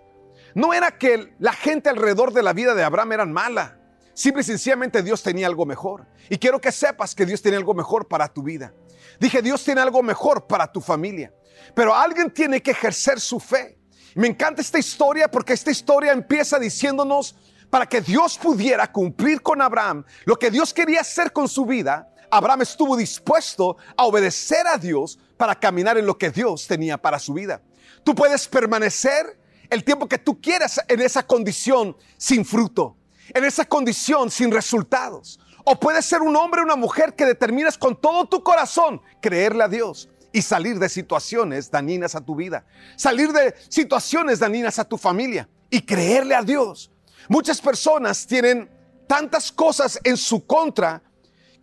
No 0.55 0.73
era 0.73 0.97
que 0.97 1.33
la 1.37 1.53
gente 1.53 1.89
alrededor 1.89 2.33
de 2.33 2.41
la 2.41 2.53
vida 2.53 2.73
de 2.73 2.83
Abraham 2.83 3.11
eran 3.11 3.31
mala. 3.31 3.79
Simple 4.15 4.41
y 4.41 4.45
sencillamente 4.45 5.03
Dios 5.03 5.21
tenía 5.21 5.45
algo 5.45 5.65
mejor. 5.65 6.07
Y 6.29 6.37
quiero 6.37 6.59
que 6.61 6.71
sepas 6.71 7.13
que 7.13 7.25
Dios 7.25 7.41
tiene 7.41 7.57
algo 7.57 7.73
mejor 7.73 8.07
para 8.07 8.27
tu 8.29 8.41
vida. 8.41 8.73
Dije, 9.19 9.41
Dios 9.41 9.63
tiene 9.63 9.81
algo 9.81 10.01
mejor 10.01 10.47
para 10.47 10.71
tu 10.71 10.81
familia. 10.81 11.33
Pero 11.73 11.95
alguien 11.95 12.31
tiene 12.31 12.61
que 12.61 12.71
ejercer 12.71 13.19
su 13.19 13.39
fe. 13.39 13.77
Me 14.15 14.27
encanta 14.27 14.61
esta 14.61 14.79
historia 14.79 15.29
porque 15.29 15.53
esta 15.53 15.71
historia 15.71 16.13
empieza 16.13 16.57
diciéndonos 16.57 17.35
para 17.69 17.85
que 17.85 17.99
Dios 17.99 18.37
pudiera 18.37 18.89
cumplir 18.91 19.41
con 19.41 19.61
Abraham 19.61 20.05
lo 20.23 20.37
que 20.37 20.49
Dios 20.49 20.73
quería 20.73 21.01
hacer 21.01 21.33
con 21.33 21.49
su 21.49 21.65
vida. 21.65 22.09
Abraham 22.31 22.61
estuvo 22.61 22.95
dispuesto 22.95 23.77
a 23.97 24.05
obedecer 24.05 24.67
a 24.67 24.77
Dios 24.77 25.19
para 25.37 25.55
caminar 25.55 25.97
en 25.97 26.05
lo 26.05 26.17
que 26.17 26.29
Dios 26.29 26.67
tenía 26.67 26.97
para 26.97 27.19
su 27.19 27.33
vida. 27.33 27.61
Tú 28.03 28.15
puedes 28.15 28.47
permanecer 28.47 29.37
el 29.69 29.83
tiempo 29.83 30.07
que 30.07 30.17
tú 30.17 30.39
quieras 30.39 30.79
en 30.87 31.01
esa 31.01 31.23
condición 31.23 31.97
sin 32.17 32.45
fruto, 32.45 32.95
en 33.33 33.43
esa 33.43 33.65
condición 33.65 34.31
sin 34.31 34.51
resultados. 34.51 35.39
O 35.65 35.79
puedes 35.79 36.05
ser 36.05 36.21
un 36.21 36.35
hombre 36.35 36.61
o 36.61 36.63
una 36.63 36.75
mujer 36.75 37.15
que 37.15 37.25
determinas 37.25 37.77
con 37.77 37.99
todo 37.99 38.25
tu 38.25 38.43
corazón 38.43 39.01
creerle 39.19 39.63
a 39.63 39.67
Dios 39.67 40.07
y 40.35 40.41
salir 40.41 40.77
de 40.79 40.89
situaciones 40.89 41.71
dañinas 41.71 42.13
a 42.13 42.19
tu 42.19 42.35
vida, 42.35 42.65
salir 42.97 43.31
de 43.31 43.55
situaciones 43.69 44.39
dañinas 44.39 44.77
a 44.79 44.83
tu 44.83 44.97
familia 44.97 45.47
y 45.69 45.79
creerle 45.79 46.35
a 46.35 46.43
Dios. 46.43 46.91
Muchas 47.29 47.61
personas 47.61 48.27
tienen 48.27 48.69
tantas 49.07 49.49
cosas 49.49 49.97
en 50.03 50.17
su 50.17 50.45
contra 50.45 51.01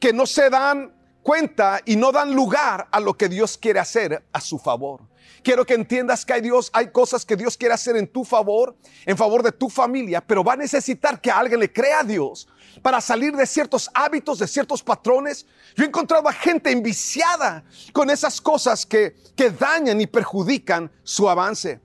que 0.00 0.14
no 0.14 0.24
se 0.24 0.48
dan 0.48 0.90
cuenta 1.22 1.82
y 1.84 1.96
no 1.96 2.12
dan 2.12 2.32
lugar 2.34 2.88
a 2.90 2.98
lo 2.98 3.12
que 3.12 3.28
Dios 3.28 3.58
quiere 3.58 3.78
hacer 3.78 4.24
a 4.32 4.40
su 4.40 4.58
favor. 4.58 5.02
Quiero 5.42 5.66
que 5.66 5.74
entiendas 5.74 6.24
que 6.24 6.32
hay 6.32 6.40
Dios, 6.40 6.70
hay 6.72 6.92
cosas 6.92 7.26
que 7.26 7.36
Dios 7.36 7.58
quiere 7.58 7.74
hacer 7.74 7.94
en 7.96 8.06
tu 8.06 8.24
favor, 8.24 8.74
en 9.04 9.18
favor 9.18 9.42
de 9.42 9.52
tu 9.52 9.68
familia, 9.68 10.22
pero 10.26 10.42
va 10.42 10.54
a 10.54 10.56
necesitar 10.56 11.20
que 11.20 11.30
alguien 11.30 11.60
le 11.60 11.70
crea 11.70 12.00
a 12.00 12.04
Dios 12.04 12.48
para 12.80 13.00
salir 13.00 13.34
de 13.36 13.46
ciertos 13.46 13.90
hábitos, 13.92 14.38
de 14.38 14.46
ciertos 14.46 14.82
patrones. 14.82 15.46
Yo 15.76 15.84
he 15.84 15.88
encontrado 15.88 16.28
a 16.28 16.32
gente 16.32 16.70
enviciada 16.70 17.64
con 17.92 18.08
esas 18.10 18.40
cosas 18.40 18.86
que, 18.86 19.14
que 19.36 19.50
dañan 19.50 20.00
y 20.00 20.06
perjudican 20.06 20.90
su 21.02 21.28
avance. 21.28 21.80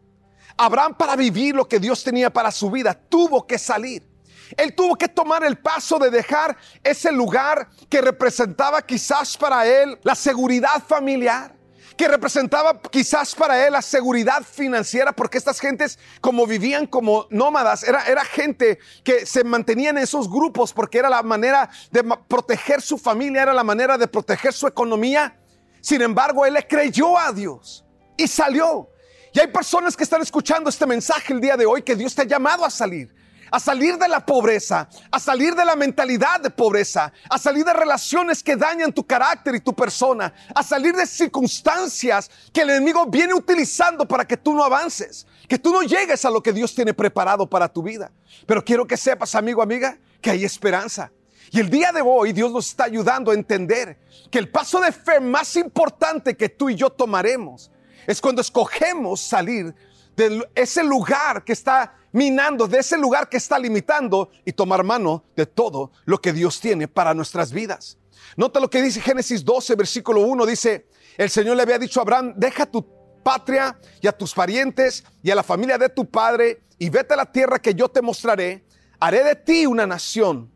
Abraham 0.58 0.96
para 0.98 1.16
vivir 1.16 1.56
lo 1.56 1.68
que 1.68 1.80
Dios 1.80 2.04
tenía 2.04 2.32
para 2.32 2.52
su 2.52 2.72
vida 2.72 2.94
tuvo 2.94 3.46
que 3.46 3.60
salir. 3.60 4.08
Él 4.56 4.74
tuvo 4.74 4.96
que 4.96 5.10
tomar 5.10 5.44
el 5.44 5.58
paso 5.58 6.00
de 6.00 6.10
dejar 6.10 6.56
ese 6.84 7.12
lugar 7.12 7.70
que 7.90 8.02
representaba 8.02 8.82
quizás 8.82 9.36
para 9.38 9.68
él 9.68 10.00
la 10.04 10.16
seguridad 10.16 10.82
familiar 10.88 11.57
que 11.98 12.08
representaba 12.08 12.80
quizás 12.80 13.34
para 13.34 13.66
él 13.66 13.74
la 13.74 13.82
seguridad 13.82 14.44
financiera, 14.44 15.12
porque 15.12 15.40
estas 15.40 15.60
gentes, 15.60 15.98
como 16.22 16.46
vivían 16.46 16.86
como 16.86 17.26
nómadas, 17.32 17.84
era, 17.84 18.06
era 18.06 18.24
gente 18.24 18.78
que 19.04 19.26
se 19.26 19.44
mantenían 19.44 19.98
en 19.98 20.04
esos 20.04 20.30
grupos 20.30 20.72
porque 20.74 21.00
era 21.00 21.10
la 21.10 21.24
manera 21.24 21.70
de 21.92 22.04
proteger 22.28 22.82
su 22.82 22.98
familia, 22.98 23.42
era 23.42 23.54
la 23.54 23.64
manera 23.64 23.98
de 23.98 24.08
proteger 24.08 24.54
su 24.54 24.68
economía. 24.68 25.40
Sin 25.82 26.02
embargo, 26.02 26.46
él 26.46 26.54
le 26.54 26.68
creyó 26.68 27.18
a 27.18 27.34
Dios 27.34 27.84
y 28.16 28.28
salió. 28.28 28.90
Y 29.34 29.40
hay 29.40 29.48
personas 29.48 29.98
que 29.98 30.04
están 30.04 30.22
escuchando 30.22 30.70
este 30.70 30.86
mensaje 30.86 31.34
el 31.34 31.42
día 31.42 31.58
de 31.58 31.66
hoy 31.66 31.82
que 31.82 31.96
Dios 31.96 32.14
te 32.14 32.22
ha 32.22 32.26
llamado 32.26 32.64
a 32.64 32.70
salir 32.70 33.17
a 33.52 33.60
salir 33.60 33.98
de 33.98 34.08
la 34.08 34.26
pobreza, 34.26 34.90
a 35.12 35.20
salir 35.20 35.56
de 35.56 35.66
la 35.66 35.76
mentalidad 35.76 36.42
de 36.42 36.50
pobreza, 36.50 37.12
a 37.30 37.38
salir 37.38 37.64
de 37.66 37.74
relaciones 37.74 38.44
que 38.44 38.56
dañan 38.56 38.92
tu 38.92 39.06
carácter 39.06 39.56
y 39.56 39.60
tu 39.60 39.74
persona, 39.74 40.34
a 40.54 40.64
salir 40.64 40.96
de 40.96 41.06
circunstancias 41.06 42.30
que 42.54 42.62
el 42.62 42.72
enemigo 42.72 43.06
viene 43.06 43.34
utilizando 43.34 44.08
para 44.08 44.26
que 44.26 44.38
tú 44.38 44.54
no 44.54 44.64
avances, 44.64 45.26
que 45.48 45.60
tú 45.60 45.72
no 45.72 45.82
llegues 45.82 46.26
a 46.26 46.30
lo 46.30 46.42
que 46.42 46.54
Dios 46.54 46.74
tiene 46.74 46.94
preparado 46.94 47.50
para 47.50 47.68
tu 47.68 47.84
vida. 47.84 48.12
Pero 48.46 48.64
quiero 48.64 48.86
que 48.86 48.98
sepas, 48.98 49.36
amigo, 49.36 49.62
amiga, 49.62 49.98
que 50.22 50.32
hay 50.32 50.44
esperanza. 50.44 51.12
Y 51.52 51.60
el 51.60 51.70
día 51.70 51.92
de 51.92 52.02
hoy 52.02 52.34
Dios 52.34 52.52
nos 52.52 52.68
está 52.68 52.86
ayudando 52.86 53.32
a 53.32 53.34
entender 53.34 53.98
que 54.30 54.40
el 54.40 54.50
paso 54.50 54.82
de 54.82 54.92
fe 54.92 55.20
más 55.20 55.56
importante 55.56 56.36
que 56.36 56.50
tú 56.50 56.70
y 56.70 56.76
yo 56.76 56.90
tomaremos 56.90 57.72
es 58.06 58.22
cuando 58.22 58.42
escogemos 58.42 59.22
salir 59.22 59.74
de 60.18 60.50
ese 60.56 60.84
lugar 60.84 61.44
que 61.44 61.54
está 61.54 61.96
minando, 62.12 62.68
de 62.68 62.80
ese 62.80 62.98
lugar 62.98 63.30
que 63.30 63.38
está 63.38 63.60
limitando 63.60 64.32
y 64.44 64.52
tomar 64.52 64.84
mano 64.84 65.24
de 65.36 65.46
todo 65.46 65.92
lo 66.06 66.20
que 66.20 66.34
Dios 66.34 66.60
tiene 66.60 66.88
para 66.88 67.14
nuestras 67.14 67.52
vidas. 67.52 68.00
Nota 68.36 68.60
lo 68.60 68.70
que 68.70 68.82
dice 68.82 69.00
Génesis 69.00 69.46
12, 69.46 69.76
versículo 69.76 70.22
1, 70.22 70.46
dice, 70.48 70.88
el 71.18 71.30
Señor 71.30 71.56
le 71.56 71.62
había 71.62 71.78
dicho 71.78 72.00
a 72.00 72.04
Abraham, 72.04 72.34
deja 72.36 72.66
tu 72.66 72.86
patria 73.24 73.80
y 74.02 74.08
a 74.08 74.12
tus 74.12 74.34
parientes 74.34 75.04
y 75.22 75.30
a 75.30 75.36
la 75.36 75.44
familia 75.44 75.78
de 75.78 75.90
tu 75.90 76.10
padre 76.10 76.64
y 76.80 76.90
vete 76.90 77.14
a 77.14 77.18
la 77.18 77.32
tierra 77.32 77.60
que 77.60 77.76
yo 77.76 77.88
te 77.88 78.02
mostraré, 78.02 78.66
haré 79.00 79.24
de 79.24 79.36
ti 79.36 79.68
una 79.68 79.86
nación, 79.86 80.52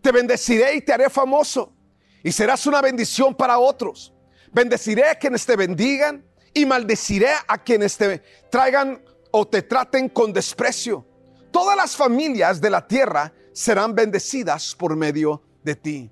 te 0.00 0.10
bendeciré 0.10 0.74
y 0.74 0.80
te 0.80 0.94
haré 0.94 1.10
famoso 1.10 1.74
y 2.22 2.32
serás 2.32 2.66
una 2.66 2.80
bendición 2.80 3.34
para 3.34 3.58
otros. 3.58 4.14
Bendeciré 4.52 5.08
a 5.08 5.14
quienes 5.14 5.44
te 5.44 5.54
bendigan 5.54 6.24
y 6.52 6.66
maldeciré 6.66 7.30
a 7.46 7.58
quienes 7.58 7.96
te 7.96 8.22
traigan 8.50 9.02
o 9.30 9.46
te 9.46 9.62
traten 9.62 10.08
con 10.08 10.32
desprecio. 10.32 11.06
Todas 11.50 11.76
las 11.76 11.96
familias 11.96 12.60
de 12.60 12.70
la 12.70 12.86
tierra 12.86 13.32
serán 13.52 13.94
bendecidas 13.94 14.74
por 14.74 14.96
medio 14.96 15.42
de 15.62 15.74
ti. 15.74 16.10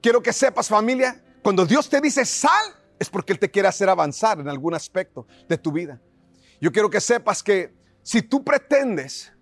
Quiero 0.00 0.22
que 0.22 0.32
sepas 0.32 0.68
familia, 0.68 1.22
cuando 1.42 1.66
Dios 1.66 1.88
te 1.88 2.00
dice 2.00 2.24
sal, 2.24 2.74
es 2.98 3.08
porque 3.08 3.32
Él 3.32 3.38
te 3.38 3.50
quiere 3.50 3.68
hacer 3.68 3.88
avanzar 3.88 4.40
en 4.40 4.48
algún 4.48 4.74
aspecto 4.74 5.26
de 5.48 5.58
tu 5.58 5.72
vida. 5.72 6.00
Yo 6.60 6.70
quiero 6.70 6.90
que 6.90 7.00
sepas 7.00 7.42
que 7.42 7.74
si 8.02 8.22
tú 8.22 8.44
pretendes 8.44 9.32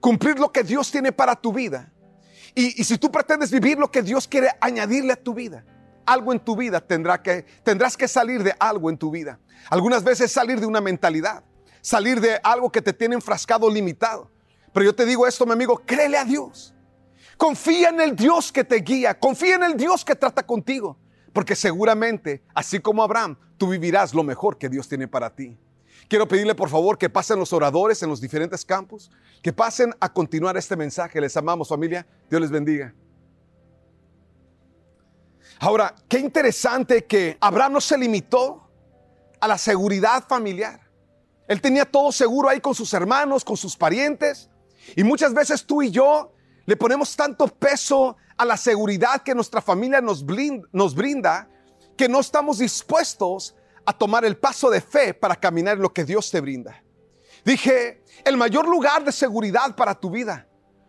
cumplir 0.00 0.38
lo 0.38 0.50
que 0.50 0.62
Dios 0.62 0.90
tiene 0.90 1.12
para 1.12 1.36
tu 1.36 1.52
vida, 1.52 1.92
y, 2.54 2.84
si 2.84 2.98
tú 2.98 3.10
pretendes 3.10 3.50
vivir 3.50 3.78
lo 3.78 3.90
que 3.90 4.02
Dios 4.02 4.28
quiere 4.28 4.50
añadirle 4.60 5.14
a 5.14 5.16
tu 5.16 5.32
vida, 5.32 5.64
algo 6.06 6.32
en 6.32 6.40
tu 6.40 6.56
vida 6.56 6.80
tendrá 6.80 7.22
que, 7.22 7.44
tendrás 7.62 7.96
que 7.96 8.08
salir 8.08 8.42
de 8.42 8.54
algo 8.58 8.90
en 8.90 8.96
tu 8.96 9.10
vida. 9.10 9.38
Algunas 9.70 10.02
veces 10.04 10.32
salir 10.32 10.60
de 10.60 10.66
una 10.66 10.80
mentalidad, 10.80 11.44
salir 11.80 12.20
de 12.20 12.38
algo 12.42 12.70
que 12.70 12.82
te 12.82 12.92
tiene 12.92 13.14
enfrascado 13.14 13.70
limitado. 13.70 14.30
Pero 14.72 14.86
yo 14.86 14.94
te 14.94 15.04
digo 15.04 15.26
esto, 15.26 15.44
mi 15.46 15.52
amigo, 15.52 15.82
créele 15.84 16.16
a 16.16 16.24
Dios. 16.24 16.74
Confía 17.36 17.90
en 17.90 18.00
el 18.00 18.16
Dios 18.16 18.52
que 18.52 18.64
te 18.64 18.76
guía, 18.76 19.18
confía 19.18 19.56
en 19.56 19.62
el 19.64 19.76
Dios 19.76 20.04
que 20.04 20.14
trata 20.14 20.44
contigo, 20.44 20.96
porque 21.32 21.56
seguramente, 21.56 22.42
así 22.54 22.78
como 22.78 23.02
Abraham, 23.02 23.36
tú 23.58 23.68
vivirás 23.68 24.14
lo 24.14 24.22
mejor 24.22 24.58
que 24.58 24.68
Dios 24.68 24.88
tiene 24.88 25.08
para 25.08 25.34
ti. 25.34 25.58
Quiero 26.08 26.28
pedirle 26.28 26.54
por 26.54 26.68
favor 26.68 26.98
que 26.98 27.08
pasen 27.08 27.38
los 27.38 27.52
oradores 27.52 28.02
en 28.02 28.08
los 28.08 28.20
diferentes 28.20 28.64
campos, 28.64 29.10
que 29.40 29.52
pasen 29.52 29.94
a 30.00 30.12
continuar 30.12 30.56
este 30.56 30.76
mensaje. 30.76 31.20
Les 31.20 31.36
amamos 31.36 31.68
familia, 31.68 32.06
Dios 32.28 32.40
les 32.40 32.50
bendiga. 32.50 32.94
Ahora, 35.58 35.94
qué 36.08 36.18
interesante 36.18 37.04
que 37.04 37.36
Abraham 37.40 37.74
no 37.74 37.80
se 37.80 37.96
limitó 37.96 38.68
a 39.40 39.48
la 39.48 39.58
seguridad 39.58 40.24
familiar. 40.26 40.80
Él 41.48 41.60
tenía 41.60 41.84
todo 41.84 42.12
seguro 42.12 42.48
ahí 42.48 42.60
con 42.60 42.74
sus 42.74 42.92
hermanos, 42.94 43.44
con 43.44 43.56
sus 43.56 43.76
parientes. 43.76 44.48
Y 44.96 45.04
muchas 45.04 45.34
veces 45.34 45.64
tú 45.64 45.82
y 45.82 45.90
yo 45.90 46.32
le 46.64 46.76
ponemos 46.76 47.14
tanto 47.16 47.46
peso 47.48 48.16
a 48.36 48.44
la 48.44 48.56
seguridad 48.56 49.22
que 49.22 49.34
nuestra 49.34 49.60
familia 49.60 50.00
nos, 50.00 50.24
brinda 50.24 51.48
que 51.96 52.08
no 52.08 52.20
estamos 52.20 52.58
dispuestos 52.58 53.54
a 53.84 53.92
tomar 53.92 54.24
el 54.24 54.36
paso 54.36 54.70
de 54.70 54.80
fe 54.80 55.12
para 55.12 55.36
caminar 55.36 55.76
en 55.76 55.82
lo 55.82 55.92
que 55.92 56.04
Dios 56.04 56.30
te 56.30 56.40
brinda. 56.40 56.82
Dije, 57.44 58.02
el 58.24 58.36
mayor 58.36 58.68
lugar 58.68 59.04
de 59.04 59.12
seguridad 59.12 59.74
para 59.74 59.94
tu 59.94 60.10
vida 60.10 60.46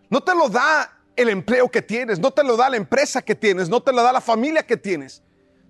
no 0.09 0.21
te 0.21 0.35
lo 0.35 0.47
da 0.47 1.02
el 1.15 1.29
empleo 1.29 1.69
que 1.69 1.81
tienes, 1.81 2.19
no 2.19 2.31
te 2.31 2.43
lo 2.43 2.57
da 2.57 2.69
la 2.69 2.77
empresa 2.77 3.21
que 3.21 3.35
tienes, 3.35 3.69
no 3.69 3.81
te 3.81 3.91
lo 3.91 4.01
da 4.01 4.11
la 4.11 4.21
familia 4.21 4.65
que 4.65 4.77
tienes. 4.77 5.21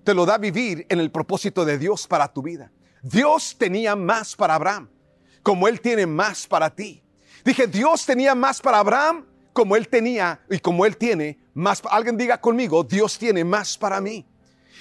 Te 0.04 0.14
lo 0.14 0.26
da 0.26 0.38
vivir 0.38 0.86
en 0.90 1.00
el 1.00 1.12
propósito 1.12 1.64
de 1.64 1.78
Dios 1.78 2.08
para 2.08 2.28
tu 2.32 2.42
vida. 2.42 2.72
Dios 3.02 3.56
tenía 3.58 3.96
más 3.96 4.36
para 4.36 4.56
Abraham, 4.56 4.90
como 5.42 5.68
Él 5.68 5.80
tiene 5.80 6.06
más 6.06 6.46
para 6.48 6.70
ti. 6.70 7.02
Dije, 7.46 7.68
Dios 7.68 8.06
tenía 8.06 8.36
más 8.36 8.62
para 8.62 8.80
Abraham, 8.80 9.26
como 9.54 9.76
Él 9.76 9.88
tenía 9.88 10.42
y 10.50 10.60
como 10.60 10.86
Él 10.86 10.98
tiene 10.98 11.40
más. 11.54 11.82
Alguien 11.90 12.18
diga 12.18 12.40
conmigo, 12.40 12.84
Dios 12.84 13.18
tiene 13.18 13.44
más 13.44 13.78
para 13.78 14.02
mí. 14.02 14.26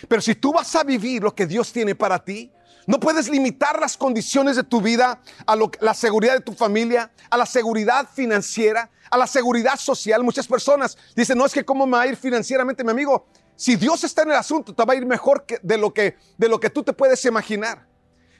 Pero 0.08 0.22
si 0.22 0.34
tú 0.34 0.52
vas 0.52 0.74
a 0.74 0.82
vivir 0.82 1.22
lo 1.22 1.34
que 1.34 1.46
Dios 1.46 1.72
tiene 1.72 1.94
para 1.94 2.18
ti, 2.18 2.50
no 2.86 2.98
puedes 2.98 3.28
limitar 3.28 3.80
las 3.80 3.96
condiciones 3.96 4.56
de 4.56 4.64
tu 4.64 4.80
vida 4.80 5.20
a 5.46 5.56
la 5.80 5.94
seguridad 5.94 6.34
de 6.34 6.40
tu 6.40 6.52
familia, 6.52 7.10
a 7.30 7.36
la 7.36 7.46
seguridad 7.46 8.08
financiera, 8.12 8.90
a 9.10 9.16
la 9.16 9.26
seguridad 9.26 9.76
social. 9.76 10.22
Muchas 10.24 10.46
personas 10.46 10.96
dicen, 11.14 11.38
no 11.38 11.46
es 11.46 11.52
que 11.52 11.64
cómo 11.64 11.86
me 11.86 11.96
va 11.96 12.02
a 12.02 12.06
ir 12.06 12.16
financieramente, 12.16 12.82
mi 12.82 12.90
amigo. 12.90 13.26
Si 13.54 13.76
Dios 13.76 14.02
está 14.02 14.22
en 14.22 14.30
el 14.30 14.36
asunto, 14.36 14.74
te 14.74 14.84
va 14.84 14.94
a 14.94 14.96
ir 14.96 15.06
mejor 15.06 15.44
de, 15.62 15.78
lo 15.78 15.92
que, 15.94 16.16
de 16.36 16.48
lo 16.48 16.58
que 16.58 16.70
tú 16.70 16.82
te 16.82 16.92
puedes 16.92 17.24
imaginar. 17.24 17.86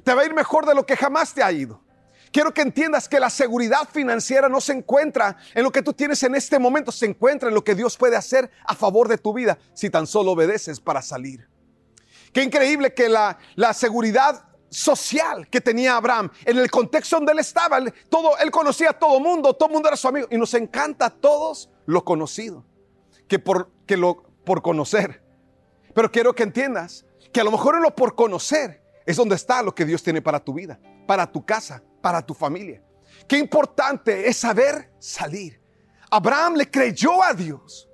Te 0.02 0.14
va 0.14 0.22
a 0.22 0.24
ir 0.24 0.34
mejor 0.34 0.66
de 0.66 0.74
lo 0.74 0.84
que 0.84 0.96
jamás 0.96 1.32
te 1.32 1.42
ha 1.42 1.52
ido. 1.52 1.80
Quiero 2.32 2.54
que 2.54 2.62
entiendas 2.62 3.08
que 3.08 3.20
la 3.20 3.28
seguridad 3.28 3.86
financiera 3.92 4.48
no 4.48 4.60
se 4.60 4.72
encuentra 4.72 5.36
en 5.54 5.62
lo 5.62 5.70
que 5.70 5.82
tú 5.82 5.92
tienes 5.92 6.22
en 6.22 6.34
este 6.34 6.58
momento, 6.58 6.90
se 6.90 7.04
encuentra 7.04 7.50
en 7.50 7.54
lo 7.54 7.62
que 7.62 7.74
Dios 7.74 7.98
puede 7.98 8.16
hacer 8.16 8.50
a 8.64 8.74
favor 8.74 9.06
de 9.06 9.18
tu 9.18 9.34
vida 9.34 9.58
si 9.74 9.90
tan 9.90 10.06
solo 10.06 10.32
obedeces 10.32 10.80
para 10.80 11.02
salir. 11.02 11.51
Qué 12.32 12.42
increíble 12.42 12.94
que 12.94 13.08
la, 13.08 13.38
la 13.56 13.74
seguridad 13.74 14.44
social 14.72 15.46
que 15.48 15.60
tenía 15.60 15.96
Abraham, 15.96 16.30
en 16.44 16.58
el 16.58 16.70
contexto 16.70 17.16
donde 17.16 17.32
él 17.32 17.38
estaba, 17.38 17.78
todo, 18.08 18.38
él 18.38 18.50
conocía 18.50 18.90
a 18.90 18.98
todo 18.98 19.20
mundo, 19.20 19.54
todo 19.54 19.68
mundo 19.68 19.88
era 19.88 19.96
su 19.96 20.08
amigo 20.08 20.26
y 20.30 20.38
nos 20.38 20.54
encanta 20.54 21.06
a 21.06 21.10
todos 21.10 21.68
lo 21.84 22.04
conocido, 22.04 22.64
que 23.28 23.38
por, 23.38 23.70
que 23.86 23.96
lo, 23.96 24.22
por 24.44 24.62
conocer. 24.62 25.22
Pero 25.94 26.10
quiero 26.10 26.34
que 26.34 26.42
entiendas 26.42 27.04
que 27.32 27.40
a 27.40 27.44
lo 27.44 27.50
mejor 27.50 27.76
en 27.76 27.82
lo 27.82 27.94
por 27.94 28.14
conocer 28.14 28.82
es 29.04 29.16
donde 29.16 29.34
está 29.34 29.62
lo 29.62 29.74
que 29.74 29.84
Dios 29.84 30.02
tiene 30.02 30.22
para 30.22 30.40
tu 30.40 30.54
vida, 30.54 30.80
para 31.06 31.30
tu 31.30 31.44
casa, 31.44 31.82
para 32.00 32.24
tu 32.24 32.32
familia. 32.32 32.82
Qué 33.28 33.36
importante 33.38 34.28
es 34.28 34.38
saber 34.38 34.92
salir. 34.98 35.60
Abraham 36.10 36.54
le 36.56 36.70
creyó 36.70 37.22
a 37.22 37.34
Dios. 37.34 37.88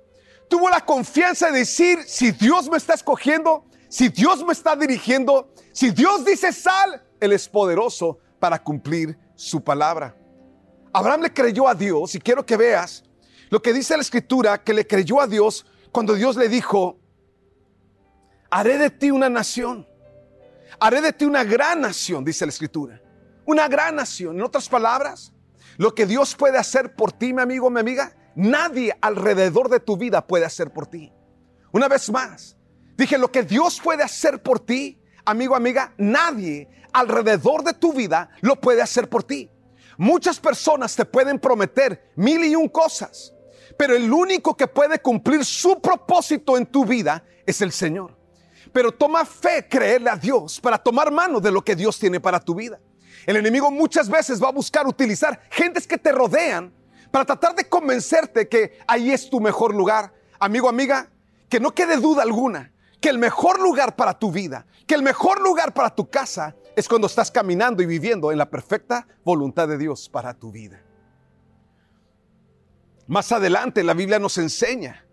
Tuvo 0.49 0.69
la 0.69 0.83
confianza 0.83 1.51
de 1.51 1.59
decir, 1.59 2.03
si 2.03 2.31
Dios 2.31 2.69
me 2.69 2.77
está 2.77 2.93
escogiendo, 2.93 3.65
si 3.89 4.09
Dios 4.09 4.45
me 4.45 4.53
está 4.53 4.75
dirigiendo, 4.75 5.51
si 5.73 5.89
Dios 5.89 6.23
dice 6.23 6.53
sal, 6.53 7.03
Él 7.19 7.33
es 7.33 7.49
poderoso 7.49 8.19
para 8.39 8.63
cumplir 8.63 9.17
su 9.35 9.61
palabra. 9.63 10.15
Abraham 10.93 11.23
le 11.23 11.33
creyó 11.33 11.67
a 11.67 11.75
Dios 11.75 12.15
y 12.15 12.19
quiero 12.19 12.45
que 12.45 12.55
veas 12.55 13.03
lo 13.49 13.61
que 13.61 13.73
dice 13.73 13.95
la 13.95 14.01
escritura, 14.01 14.63
que 14.63 14.73
le 14.73 14.85
creyó 14.85 15.19
a 15.19 15.27
Dios 15.27 15.65
cuando 15.91 16.13
Dios 16.13 16.35
le 16.35 16.49
dijo, 16.49 16.99
haré 18.51 18.77
de 18.77 18.91
ti 18.91 19.09
una 19.09 19.27
nación, 19.27 19.87
haré 20.79 21.01
de 21.01 21.11
ti 21.11 21.25
una 21.25 21.43
gran 21.43 21.81
nación, 21.81 22.23
dice 22.23 22.45
la 22.45 22.51
escritura, 22.51 23.01
una 23.45 23.67
gran 23.67 23.95
nación. 23.95 24.35
En 24.35 24.43
otras 24.43 24.69
palabras, 24.69 25.33
lo 25.77 25.95
que 25.95 26.05
Dios 26.05 26.35
puede 26.35 26.59
hacer 26.59 26.95
por 26.95 27.11
ti, 27.11 27.33
mi 27.33 27.41
amigo, 27.41 27.71
mi 27.71 27.79
amiga, 27.79 28.15
nadie 28.35 28.95
alrededor 29.01 29.69
de 29.69 29.79
tu 29.79 29.97
vida 29.97 30.25
puede 30.27 30.45
hacer 30.45 30.71
por 30.71 30.85
ti. 30.85 31.11
Una 31.71 31.87
vez 31.87 32.09
más, 32.11 32.55
dije, 32.99 33.17
lo 33.17 33.31
que 33.31 33.43
Dios 33.43 33.79
puede 33.81 34.03
hacer 34.03 34.43
por 34.43 34.59
ti, 34.59 35.01
amigo, 35.25 35.55
amiga, 35.55 35.93
nadie 35.97 36.67
alrededor 36.91 37.63
de 37.63 37.73
tu 37.73 37.93
vida 37.93 38.29
lo 38.41 38.59
puede 38.59 38.81
hacer 38.81 39.09
por 39.09 39.23
ti. 39.23 39.49
Muchas 39.97 40.39
personas 40.39 40.95
te 40.95 41.05
pueden 41.05 41.39
prometer 41.39 42.11
mil 42.15 42.43
y 42.43 42.55
un 42.55 42.67
cosas, 42.67 43.33
pero 43.77 43.95
el 43.95 44.11
único 44.11 44.55
que 44.55 44.67
puede 44.67 44.99
cumplir 44.99 45.45
su 45.45 45.81
propósito 45.81 46.57
en 46.57 46.65
tu 46.65 46.85
vida 46.85 47.23
es 47.45 47.61
el 47.61 47.71
Señor. 47.71 48.17
Pero 48.73 48.91
toma 48.91 49.25
fe 49.25 49.65
creerle 49.69 50.09
a 50.09 50.17
Dios 50.17 50.59
para 50.59 50.77
tomar 50.77 51.11
mano 51.11 51.39
de 51.39 51.51
lo 51.51 51.63
que 51.63 51.75
Dios 51.75 51.97
tiene 51.97 52.19
para 52.19 52.39
tu 52.39 52.53
vida. 52.53 52.79
El 53.25 53.37
enemigo 53.37 53.71
muchas 53.71 54.09
veces 54.09 54.41
va 54.43 54.49
a 54.49 54.53
buscar 54.53 54.85
utilizar 54.87 55.41
gentes 55.49 55.87
que 55.87 55.97
te 55.97 56.11
rodean 56.11 56.73
para 57.11 57.25
tratar 57.25 57.55
de 57.55 57.67
convencerte 57.67 58.47
que 58.47 58.79
ahí 58.87 59.11
es 59.11 59.29
tu 59.29 59.39
mejor 59.39 59.73
lugar. 59.73 60.13
Amigo, 60.39 60.67
amiga, 60.69 61.09
que 61.47 61.59
no 61.59 61.73
quede 61.73 61.97
duda 61.97 62.23
alguna 62.23 62.71
que 62.99 63.09
el 63.09 63.17
mejor 63.17 63.59
lugar 63.59 63.95
para 63.95 64.17
tu 64.17 64.31
vida, 64.31 64.65
que 64.85 64.95
el 64.95 65.03
mejor 65.03 65.41
lugar 65.41 65.73
para 65.73 65.93
tu 65.93 66.09
casa 66.09 66.55
es 66.75 66.87
cuando 66.87 67.07
estás 67.07 67.31
caminando 67.31 67.81
y 67.81 67.85
viviendo 67.85 68.31
en 68.31 68.37
la 68.37 68.49
perfecta 68.49 69.07
voluntad 69.23 69.67
de 69.67 69.77
Dios 69.77 70.09
para 70.09 70.33
tu 70.33 70.51
vida. 70.51 70.81
Más 73.07 73.31
adelante 73.31 73.83
la 73.83 73.93
Biblia 73.93 74.19
nos 74.19 74.37
enseña 74.37 75.05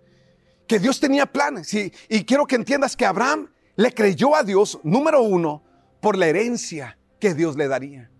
que 0.66 0.78
Dios 0.78 0.98
tenía 1.00 1.26
planes 1.26 1.72
y, 1.74 1.92
y 2.08 2.24
quiero 2.24 2.46
que 2.46 2.56
entiendas 2.56 2.96
que 2.96 3.06
Abraham 3.06 3.50
le 3.76 3.92
creyó 3.92 4.34
a 4.34 4.42
Dios, 4.42 4.80
número 4.82 5.22
uno, 5.22 5.62
por 6.00 6.16
la 6.16 6.26
herencia 6.26 6.98
que 7.20 7.34
Dios 7.34 7.56
le 7.56 7.68
daría. 7.68 8.10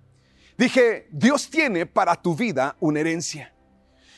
Dije, 0.57 1.09
Dios 1.11 1.51
tiene 1.51 1.87
para 1.87 2.15
tu 2.15 2.35
vida 2.35 2.77
una 2.81 3.01
herencia. 3.01 3.53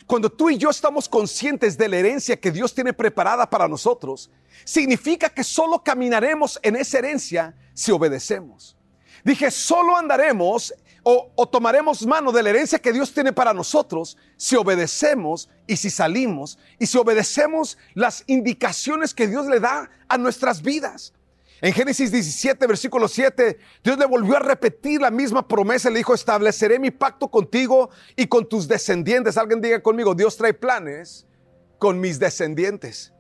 Cuando 0.09 0.31
tú 0.31 0.49
y 0.49 0.57
yo 0.57 0.71
estamos 0.71 1.07
conscientes 1.07 1.77
de 1.77 1.87
la 1.87 1.99
herencia 1.99 2.41
que 2.41 2.51
Dios 2.51 2.75
tiene 2.75 2.95
preparada 2.95 3.49
para 3.49 3.69
nosotros, 3.69 4.31
significa 4.65 5.29
que 5.29 5.45
solo 5.45 5.85
caminaremos 5.85 6.59
en 6.63 6.77
esa 6.77 6.97
herencia 6.97 7.55
si 7.75 7.93
obedecemos. 7.93 8.75
Dije, 9.23 9.51
solo 9.51 9.95
andaremos 9.95 10.73
o, 11.03 11.31
o, 11.35 11.47
tomaremos 11.47 12.07
mano 12.07 12.33
de 12.33 12.43
la 12.43 12.49
herencia 12.49 12.79
que 12.79 12.91
Dios 12.91 13.13
tiene 13.13 13.35
para 13.35 13.53
nosotros 13.53 14.17
si 14.39 14.57
obedecemos 14.57 15.51
y 15.67 15.77
si 15.77 15.91
salimos 15.91 16.59
y 16.79 16.87
si 16.87 16.97
obedecemos 16.97 17.77
las 17.93 18.25
indicaciones 18.29 19.13
que 19.13 19.27
Dios 19.27 19.47
le 19.47 19.61
da 19.61 19.91
a 20.09 20.17
nuestras 20.17 20.63
vidas. 20.63 21.13
En 21.61 21.73
Génesis 21.73 22.13
17, 22.13 22.67
versículo 22.67 23.09
7, 23.09 23.59
Dios 23.83 23.99
le 23.99 24.07
volvió 24.07 24.37
a 24.37 24.41
repetir 24.41 25.01
la 25.01 25.11
misma 25.11 25.47
promesa. 25.47 25.91
Le 25.91 25.99
dijo, 25.99 26.15
estableceré 26.15 26.79
mi 26.79 26.93
pacto 26.93 27.29
contigo 27.29 27.91
y 28.15 28.27
con 28.27 28.49
tus 28.49 28.69
descendientes. 28.69 29.37
Alguien 29.37 29.61
diga 29.61 29.83
conmigo, 29.83 30.15
Dios 30.15 30.37
trae 30.37 30.55
planes 30.55 31.27
con 31.79 31.99
mis 31.99 32.19
descendientes. 32.19 33.13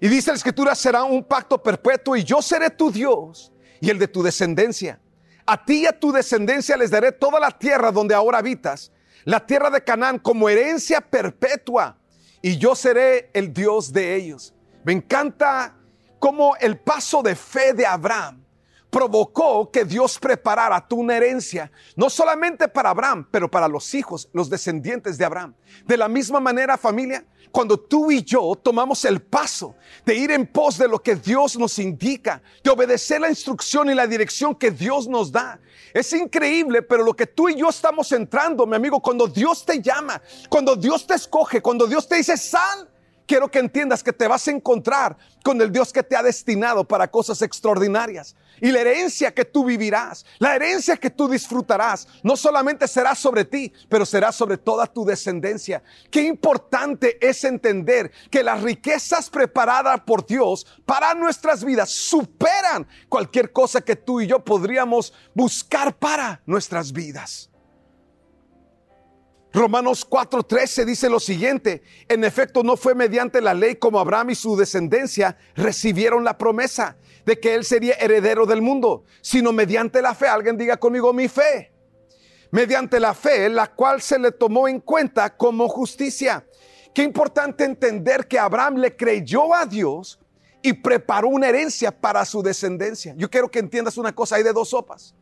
Y 0.00 0.08
dice 0.08 0.30
la 0.30 0.36
escritura, 0.36 0.74
será 0.74 1.04
un 1.04 1.22
pacto 1.22 1.62
perpetuo 1.62 2.16
y 2.16 2.24
yo 2.24 2.42
seré 2.42 2.70
tu 2.70 2.90
Dios 2.90 3.52
y 3.80 3.90
el 3.90 3.98
de 3.98 4.08
tu 4.08 4.22
descendencia. 4.22 5.00
A 5.46 5.64
ti 5.64 5.82
y 5.82 5.86
a 5.86 5.98
tu 5.98 6.10
descendencia 6.10 6.76
les 6.76 6.90
daré 6.90 7.12
toda 7.12 7.38
la 7.38 7.50
tierra 7.50 7.92
donde 7.92 8.14
ahora 8.14 8.38
habitas, 8.38 8.90
la 9.24 9.46
tierra 9.46 9.70
de 9.70 9.84
Canaán 9.84 10.18
como 10.18 10.48
herencia 10.48 11.00
perpetua 11.00 11.98
y 12.42 12.56
yo 12.56 12.74
seré 12.74 13.30
el 13.32 13.52
Dios 13.52 13.92
de 13.92 14.16
ellos. 14.16 14.54
Me 14.84 14.92
encanta 14.92 15.76
cómo 16.24 16.56
el 16.58 16.78
paso 16.78 17.22
de 17.22 17.36
fe 17.36 17.74
de 17.74 17.84
Abraham 17.84 18.42
provocó 18.88 19.70
que 19.70 19.84
Dios 19.84 20.18
preparara 20.18 20.88
tu 20.88 20.96
una 20.96 21.18
herencia, 21.18 21.70
no 21.96 22.08
solamente 22.08 22.66
para 22.66 22.88
Abraham, 22.88 23.28
pero 23.30 23.50
para 23.50 23.68
los 23.68 23.92
hijos, 23.92 24.30
los 24.32 24.48
descendientes 24.48 25.18
de 25.18 25.26
Abraham. 25.26 25.54
De 25.84 25.98
la 25.98 26.08
misma 26.08 26.40
manera, 26.40 26.78
familia, 26.78 27.26
cuando 27.50 27.78
tú 27.78 28.10
y 28.10 28.22
yo 28.22 28.54
tomamos 28.54 29.04
el 29.04 29.20
paso 29.20 29.76
de 30.06 30.14
ir 30.14 30.30
en 30.30 30.46
pos 30.46 30.78
de 30.78 30.88
lo 30.88 30.98
que 30.98 31.14
Dios 31.14 31.58
nos 31.58 31.78
indica, 31.78 32.40
de 32.62 32.70
obedecer 32.70 33.20
la 33.20 33.28
instrucción 33.28 33.90
y 33.90 33.94
la 33.94 34.06
dirección 34.06 34.54
que 34.54 34.70
Dios 34.70 35.06
nos 35.06 35.30
da, 35.30 35.60
es 35.92 36.10
increíble, 36.14 36.80
pero 36.80 37.04
lo 37.04 37.12
que 37.12 37.26
tú 37.26 37.50
y 37.50 37.56
yo 37.56 37.68
estamos 37.68 38.10
entrando, 38.12 38.66
mi 38.66 38.76
amigo, 38.76 38.98
cuando 39.02 39.26
Dios 39.26 39.66
te 39.66 39.82
llama, 39.82 40.22
cuando 40.48 40.74
Dios 40.74 41.06
te 41.06 41.16
escoge, 41.16 41.60
cuando 41.60 41.86
Dios 41.86 42.08
te 42.08 42.16
dice, 42.16 42.38
sal, 42.38 42.88
quiero 43.26 43.50
que 43.50 43.58
entiendas 43.58 44.02
que 44.02 44.12
te 44.12 44.28
vas 44.28 44.46
a 44.48 44.50
encontrar 44.50 45.16
con 45.42 45.60
el 45.60 45.70
Dios 45.70 45.92
que 45.92 46.02
te 46.02 46.16
ha 46.16 46.22
destinado 46.22 46.84
para 46.84 47.10
cosas 47.10 47.42
extraordinarias. 47.42 48.34
Y 48.60 48.70
la 48.70 48.80
herencia 48.80 49.34
que 49.34 49.44
tú 49.44 49.64
vivirás, 49.64 50.24
la 50.38 50.54
herencia 50.54 50.96
que 50.96 51.10
tú 51.10 51.28
disfrutarás, 51.28 52.06
no 52.22 52.36
solamente 52.36 52.86
será 52.86 53.14
sobre 53.14 53.44
ti, 53.44 53.72
pero 53.88 54.06
será 54.06 54.32
sobre 54.32 54.56
toda 54.56 54.86
tu 54.86 55.04
descendencia. 55.04 55.82
Qué 56.10 56.22
importante 56.22 57.18
es 57.26 57.44
entender 57.44 58.10
que 58.30 58.42
las 58.42 58.62
riquezas 58.62 59.28
preparadas 59.28 60.00
por 60.00 60.24
Dios 60.24 60.66
para 60.86 61.14
nuestras 61.14 61.64
vidas 61.64 61.90
superan 61.90 62.86
cualquier 63.08 63.52
cosa 63.52 63.80
que 63.80 63.96
tú 63.96 64.20
y 64.20 64.26
yo 64.26 64.44
podríamos 64.44 65.12
buscar 65.34 65.96
para 65.96 66.40
nuestras 66.46 66.92
vidas. 66.92 67.50
Romanos 69.54 70.04
4:13 70.04 70.84
dice 70.84 71.08
lo 71.08 71.20
siguiente, 71.20 71.84
en 72.08 72.24
efecto 72.24 72.64
no 72.64 72.76
fue 72.76 72.96
mediante 72.96 73.40
la 73.40 73.54
ley 73.54 73.76
como 73.76 74.00
Abraham 74.00 74.30
y 74.30 74.34
su 74.34 74.56
descendencia 74.56 75.38
recibieron 75.54 76.24
la 76.24 76.36
promesa 76.36 76.96
de 77.24 77.38
que 77.38 77.54
él 77.54 77.64
sería 77.64 77.94
heredero 77.94 78.46
del 78.46 78.60
mundo, 78.60 79.04
sino 79.22 79.52
mediante 79.52 80.02
la 80.02 80.12
fe, 80.16 80.26
alguien 80.26 80.58
diga 80.58 80.76
conmigo 80.76 81.12
mi 81.12 81.28
fe, 81.28 81.72
mediante 82.50 82.98
la 82.98 83.14
fe, 83.14 83.48
la 83.48 83.68
cual 83.68 84.02
se 84.02 84.18
le 84.18 84.32
tomó 84.32 84.66
en 84.66 84.80
cuenta 84.80 85.36
como 85.36 85.68
justicia. 85.68 86.44
Qué 86.92 87.04
importante 87.04 87.62
entender 87.62 88.26
que 88.26 88.40
Abraham 88.40 88.78
le 88.78 88.96
creyó 88.96 89.54
a 89.54 89.66
Dios 89.66 90.18
y 90.62 90.72
preparó 90.72 91.28
una 91.28 91.48
herencia 91.48 91.92
para 91.92 92.24
su 92.24 92.42
descendencia. 92.42 93.14
Yo 93.16 93.30
quiero 93.30 93.48
que 93.48 93.60
entiendas 93.60 93.98
una 93.98 94.12
cosa, 94.12 94.34
hay 94.34 94.42
de 94.42 94.52
dos 94.52 94.70
sopas. 94.70 95.14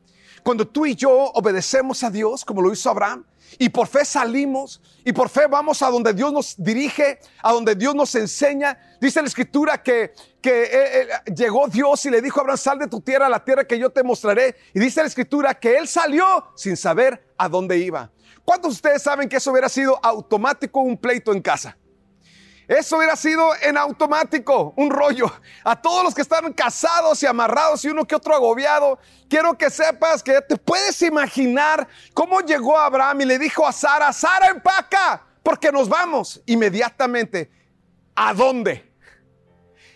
Cuando 0.43 0.67
tú 0.67 0.87
y 0.87 0.95
yo 0.95 1.31
obedecemos 1.35 2.03
a 2.03 2.11
Dios, 2.11 2.45
como 2.45 2.63
lo 2.63 2.73
hizo 2.73 2.91
Abraham, 2.91 3.25
y 3.59 3.69
por 3.69 3.87
fe 3.87 4.05
salimos 4.05 4.81
y 5.05 5.13
por 5.13 5.29
fe 5.29 5.47
vamos 5.47 5.83
a 5.83 5.91
donde 5.91 6.13
Dios 6.15 6.33
nos 6.33 6.55
dirige, 6.57 7.21
a 7.43 7.53
donde 7.53 7.75
Dios 7.75 7.95
nos 7.95 8.15
enseña. 8.15 8.79
Dice 9.01 9.21
la 9.21 9.29
escritura 9.29 9.83
que, 9.83 10.13
que 10.41 10.63
eh, 10.63 11.03
eh, 11.03 11.09
llegó 11.35 11.69
Dios 11.69 12.05
y 12.07 12.11
le 12.11 12.23
dijo 12.23 12.41
a 12.41 12.43
Abraham, 12.43 12.59
sal 12.59 12.79
de 12.79 12.89
tu 12.89 13.01
tierra 13.01 13.27
a 13.27 13.29
la 13.29 13.45
tierra 13.45 13.65
que 13.65 13.79
yo 13.79 13.91
te 13.91 14.03
mostraré. 14.03 14.57
Y 14.75 14.81
dice 14.81 15.01
la 15.01 15.09
escritura 15.09 15.55
que 15.55 15.77
él 15.77 15.87
salió 15.87 16.47
sin 16.57 16.77
saber 16.77 17.25
a 17.37 17.49
dónde 17.49 17.79
iba. 17.79 18.11
¿Cuántos 18.45 18.73
de 18.73 18.75
ustedes 18.77 19.03
saben 19.03 19.29
que 19.29 19.37
eso 19.37 19.53
hubiera 19.53 19.69
sido 19.69 19.99
automático 20.03 20.81
un 20.81 20.97
pleito 20.97 21.33
en 21.33 21.43
casa? 21.43 21.77
Eso 22.73 22.97
hubiera 22.97 23.17
sido 23.17 23.53
en 23.61 23.77
automático, 23.77 24.73
un 24.79 24.89
rollo. 24.91 25.31
A 25.63 25.77
todos 25.77 26.03
los 26.03 26.15
que 26.15 26.23
están 26.23 26.51
casados 26.55 27.23
y 27.23 27.27
amarrados 27.27 27.85
y 27.85 27.89
uno 27.89 28.07
que 28.07 28.15
otro 28.15 28.35
agobiado, 28.35 28.99
quiero 29.29 29.59
que 29.59 29.69
sepas 29.69 30.23
que 30.23 30.41
te 30.41 30.57
puedes 30.57 31.03
imaginar 31.03 31.87
cómo 32.15 32.41
llegó 32.41 32.79
Abraham 32.79 33.21
y 33.21 33.25
le 33.27 33.39
dijo 33.39 33.67
a 33.67 33.73
Sara, 33.73 34.11
Sara 34.15 34.47
empaca, 34.47 35.23
porque 35.43 35.71
nos 35.71 35.87
vamos 35.87 36.41
inmediatamente. 36.47 37.51
¿A 38.15 38.33
dónde? 38.33 38.91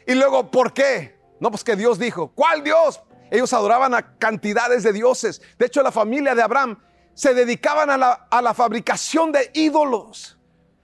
Y 0.06 0.14
luego, 0.14 0.50
¿por 0.50 0.74
qué? 0.74 1.18
No, 1.40 1.50
pues 1.50 1.64
que 1.64 1.76
Dios 1.76 1.98
dijo, 1.98 2.32
¿cuál 2.34 2.62
Dios? 2.62 3.00
Ellos 3.30 3.54
adoraban 3.54 3.94
a 3.94 4.18
cantidades 4.18 4.82
de 4.82 4.92
dioses. 4.92 5.40
De 5.58 5.64
hecho, 5.64 5.82
la 5.82 5.92
familia 5.92 6.34
de 6.34 6.42
Abraham 6.42 6.78
se 7.14 7.32
dedicaban 7.32 7.88
a 7.88 7.96
la, 7.96 8.12
a 8.30 8.42
la 8.42 8.52
fabricación 8.52 9.32
de 9.32 9.50
ídolos. 9.54 10.35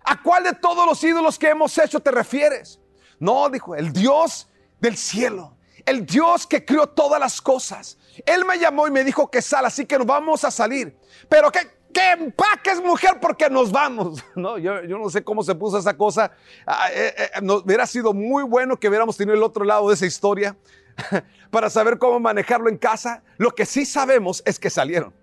¿A 0.05 0.23
cuál 0.23 0.45
de 0.45 0.53
todos 0.55 0.87
los 0.87 1.03
ídolos 1.03 1.39
que 1.39 1.49
hemos 1.49 1.77
hecho 1.79 2.01
te 2.01 2.11
refieres? 2.11 2.81
No, 3.19 3.49
dijo, 3.49 3.75
el 3.75 3.93
Dios 3.93 4.49
del 4.81 4.97
cielo, 4.97 5.57
el 5.87 6.05
Dios 6.05 6.47
que 6.47 6.65
creó 6.65 6.89
todas 6.89 7.21
las 7.21 7.41
cosas. 7.41 7.99
Él 8.27 8.45
me 8.45 8.59
llamó 8.59 8.87
y 8.87 8.91
me 8.91 9.05
dijo 9.05 9.31
que 9.31 9.41
sal, 9.41 9.65
así 9.65 9.87
que 9.87 9.97
nos 9.97 10.07
vamos 10.07 10.45
a 10.45 10.51
salir. 10.51 10.97
Pero 11.29 11.51
que, 11.51 11.61
que 11.93 12.11
empaques, 12.13 12.83
mujer, 12.83 13.19
porque 13.21 13.49
nos 13.49 13.71
vamos. 13.71 14.25
No, 14.35 14.59
yo, 14.59 14.83
yo 14.83 14.99
no 14.99 15.09
sé 15.09 15.23
cómo 15.23 15.43
se 15.43 15.55
puso 15.55 15.79
esa 15.79 15.97
cosa. 15.97 16.33
Ah, 16.67 16.89
eh, 16.93 17.15
eh, 17.17 17.31
nos, 17.43 17.63
hubiera 17.65 17.87
sido 17.87 18.13
muy 18.13 18.43
bueno 18.43 18.77
que 18.77 18.89
hubiéramos 18.89 19.17
tenido 19.17 19.37
el 19.37 19.43
otro 19.43 19.65
lado 19.65 19.89
de 19.89 19.95
esa 19.95 20.07
historia 20.07 20.57
para 21.51 21.71
saber 21.71 21.99
cómo 21.99 22.19
manejarlo 22.19 22.69
en 22.69 22.77
casa. 22.77 23.23
Lo 23.37 23.55
que 23.55 23.67
sí 23.67 23.85
sabemos 23.85 24.43
es 24.45 24.59
que 24.59 24.69
salieron. 24.71 25.15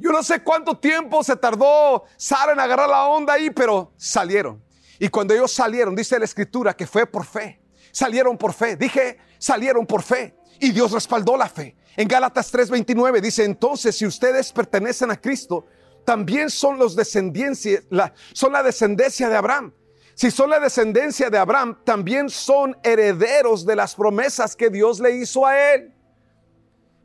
Yo 0.00 0.10
no 0.10 0.22
sé 0.22 0.42
cuánto 0.42 0.78
tiempo 0.78 1.22
se 1.22 1.36
tardó 1.36 2.04
Sara 2.16 2.52
en 2.52 2.60
agarrar 2.60 2.88
la 2.88 3.06
onda 3.06 3.34
ahí, 3.34 3.50
pero 3.50 3.92
salieron. 3.98 4.62
Y 4.98 5.08
cuando 5.08 5.34
ellos 5.34 5.52
salieron, 5.52 5.94
dice 5.94 6.18
la 6.18 6.24
escritura 6.24 6.74
que 6.74 6.86
fue 6.86 7.06
por 7.06 7.26
fe. 7.26 7.60
Salieron 7.92 8.38
por 8.38 8.54
fe. 8.54 8.76
Dije, 8.76 9.18
salieron 9.38 9.86
por 9.86 10.02
fe. 10.02 10.34
Y 10.58 10.72
Dios 10.72 10.92
respaldó 10.92 11.36
la 11.36 11.48
fe. 11.48 11.76
En 11.96 12.08
Gálatas 12.08 12.52
3:29 12.52 13.20
dice, 13.20 13.44
entonces 13.44 13.96
si 13.96 14.06
ustedes 14.06 14.52
pertenecen 14.52 15.10
a 15.10 15.20
Cristo, 15.20 15.66
también 16.06 16.48
son 16.48 16.78
los 16.78 16.96
descendencia, 16.96 17.82
la, 17.90 18.14
son 18.32 18.52
la 18.52 18.62
descendencia 18.62 19.28
de 19.28 19.36
Abraham. 19.36 19.74
Si 20.14 20.30
son 20.30 20.48
la 20.50 20.60
descendencia 20.60 21.28
de 21.28 21.38
Abraham, 21.38 21.78
también 21.84 22.30
son 22.30 22.76
herederos 22.82 23.66
de 23.66 23.76
las 23.76 23.94
promesas 23.94 24.56
que 24.56 24.70
Dios 24.70 24.98
le 24.98 25.16
hizo 25.16 25.46
a 25.46 25.74
él. 25.74 25.94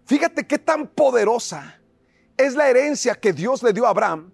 Fíjate 0.05 0.45
qué 0.45 0.59
tan 0.59 0.87
poderosa 0.87 1.79
es 2.37 2.55
la 2.55 2.69
herencia 2.69 3.15
que 3.15 3.33
Dios 3.33 3.63
le 3.63 3.73
dio 3.73 3.85
a 3.85 3.89
Abraham 3.89 4.31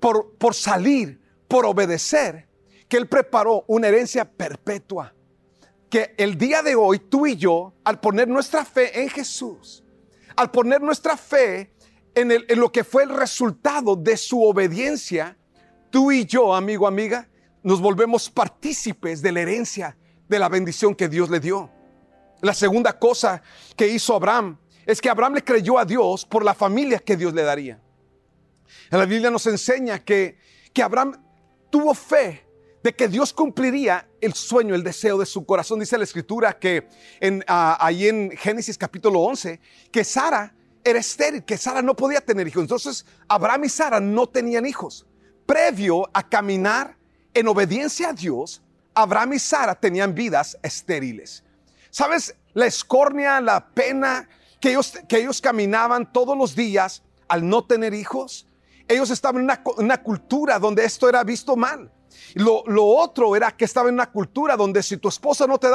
por, 0.00 0.36
por 0.36 0.54
salir, 0.54 1.20
por 1.48 1.66
obedecer, 1.66 2.48
que 2.88 2.96
él 2.96 3.08
preparó 3.08 3.64
una 3.66 3.88
herencia 3.88 4.24
perpetua. 4.24 5.14
Que 5.88 6.14
el 6.16 6.38
día 6.38 6.62
de 6.62 6.74
hoy 6.74 6.98
tú 6.98 7.26
y 7.26 7.36
yo, 7.36 7.74
al 7.84 8.00
poner 8.00 8.26
nuestra 8.28 8.64
fe 8.64 9.02
en 9.02 9.10
Jesús, 9.10 9.84
al 10.36 10.50
poner 10.50 10.80
nuestra 10.80 11.16
fe 11.16 11.74
en, 12.14 12.32
en 12.32 12.60
lo 12.60 12.72
que 12.72 12.84
fue 12.84 13.02
el 13.02 13.10
resultado 13.10 13.94
de 13.94 14.16
su 14.16 14.42
obediencia, 14.42 15.36
tú 15.90 16.10
y 16.10 16.24
yo, 16.24 16.54
amigo, 16.54 16.86
amiga, 16.86 17.28
nos 17.62 17.80
volvemos 17.80 18.30
partícipes 18.30 19.22
de 19.22 19.32
la 19.32 19.42
herencia, 19.42 19.96
de 20.28 20.38
la 20.38 20.48
bendición 20.48 20.94
que 20.94 21.08
Dios 21.08 21.28
le 21.28 21.40
dio. 21.40 21.70
La 22.40 22.54
segunda 22.54 22.98
cosa 22.98 23.42
que 23.76 23.86
hizo 23.86 24.16
Abraham 24.16 24.58
es 24.86 25.00
que 25.00 25.08
Abraham 25.08 25.34
le 25.34 25.44
creyó 25.44 25.78
a 25.78 25.84
Dios 25.84 26.24
por 26.24 26.44
la 26.44 26.54
familia 26.54 26.98
que 26.98 27.16
Dios 27.16 27.32
le 27.32 27.42
daría. 27.42 27.80
En 28.90 28.98
la 28.98 29.06
Biblia 29.06 29.30
nos 29.30 29.46
enseña 29.46 29.98
que, 30.00 30.38
que 30.72 30.82
Abraham 30.82 31.22
tuvo 31.70 31.94
fe 31.94 32.44
de 32.82 32.94
que 32.94 33.08
Dios 33.08 33.32
cumpliría 33.32 34.08
el 34.20 34.34
sueño, 34.34 34.74
el 34.74 34.82
deseo 34.82 35.18
de 35.18 35.26
su 35.26 35.44
corazón. 35.46 35.80
Dice 35.80 35.96
la 35.96 36.04
escritura 36.04 36.58
que 36.58 36.88
en, 37.20 37.44
ahí 37.46 38.08
en 38.08 38.32
Génesis 38.32 38.76
capítulo 38.76 39.20
11, 39.20 39.60
que 39.90 40.04
Sara 40.04 40.54
era 40.84 40.98
estéril, 40.98 41.44
que 41.44 41.56
Sara 41.56 41.80
no 41.80 41.94
podía 41.94 42.20
tener 42.20 42.46
hijos. 42.48 42.62
Entonces 42.62 43.06
Abraham 43.28 43.64
y 43.64 43.68
Sara 43.68 44.00
no 44.00 44.28
tenían 44.28 44.66
hijos. 44.66 45.06
Previo 45.46 46.10
a 46.12 46.28
caminar 46.28 46.96
en 47.34 47.48
obediencia 47.48 48.10
a 48.10 48.12
Dios, 48.12 48.62
Abraham 48.94 49.34
y 49.34 49.38
Sara 49.38 49.74
tenían 49.74 50.14
vidas 50.14 50.58
estériles. 50.62 51.44
¿Sabes? 51.90 52.34
La 52.54 52.66
escornia, 52.66 53.40
la 53.40 53.68
pena 53.68 54.28
que 54.62 54.70
ellos, 54.70 54.92
que 55.08 55.18
ellos 55.18 55.40
caminaban 55.40 56.10
todos 56.10 56.38
los 56.38 56.54
días 56.54 57.02
al 57.26 57.46
no 57.46 57.64
tener 57.64 57.92
hijos. 57.92 58.46
Ellos 58.86 59.10
estaban 59.10 59.42
en 59.42 59.58
una, 59.76 60.02
cultura 60.02 60.60
donde 60.60 60.84
esto 60.84 61.08
era 61.08 61.24
visto 61.24 61.56
mal. 61.56 61.92
Lo, 62.34 62.62
lo, 62.66 62.86
otro 62.86 63.34
era 63.34 63.50
que 63.50 63.64
estaba 63.64 63.88
en 63.88 63.94
una 63.94 64.10
cultura 64.10 64.56
donde 64.56 64.82
si 64.82 64.98
tu 64.98 65.08
esposa 65.08 65.46
no 65.48 65.58
te 65.58 65.66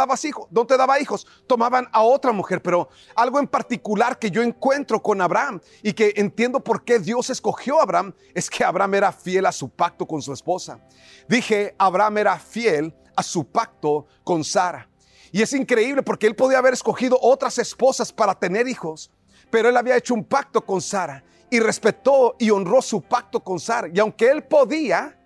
no 0.52 0.65
te 0.65 0.78
daba 0.78 1.00
hijos, 1.02 1.28
tomaban 1.47 1.89
a 1.91 2.02
otra 2.02 2.32
mujer. 2.32 2.62
Pero 2.62 2.88
algo 3.13 3.39
en 3.39 3.47
particular 3.47 4.17
que 4.17 4.32
yo 4.32 4.41
encuentro 4.41 5.04
con 5.04 5.19
Abraham 5.19 5.60
y 5.84 5.91
que 5.91 6.13
entiendo 6.15 6.63
por 6.63 6.86
qué 6.86 7.00
Dios 7.00 7.30
escogió 7.30 7.80
a 7.80 7.84
Abraham 7.84 8.13
es 8.34 8.50
que 8.50 8.63
Abraham 8.63 8.95
era 8.95 9.12
fiel 9.12 9.47
a 9.47 9.52
su 9.52 9.67
pacto 9.69 10.06
con 10.06 10.21
su 10.21 10.32
esposa. 10.32 10.80
Dije, 11.28 11.76
Abraham 11.78 12.19
era 12.19 12.39
fiel 12.39 12.95
a 13.17 13.23
su 13.23 13.52
pacto 13.52 14.06
con 14.23 14.45
Sara. 14.45 14.88
Y 15.31 15.41
es 15.41 15.53
increíble 15.53 16.03
porque 16.03 16.27
él 16.27 16.35
podía 16.35 16.59
haber 16.59 16.73
escogido 16.73 17.17
otras 17.21 17.57
esposas 17.57 18.11
para 18.11 18.33
tener 18.35 18.67
hijos, 18.67 19.11
pero 19.49 19.69
él 19.69 19.77
había 19.77 19.97
hecho 19.97 20.13
un 20.13 20.23
pacto 20.23 20.65
con 20.65 20.81
Sara 20.81 21.23
y 21.49 21.59
respetó 21.59 22.35
y 22.39 22.49
honró 22.49 22.81
su 22.81 23.01
pacto 23.01 23.43
con 23.43 23.59
Sara. 23.59 23.89
Y 23.93 23.99
aunque 23.99 24.29
él 24.29 24.43
podía, 24.43 25.17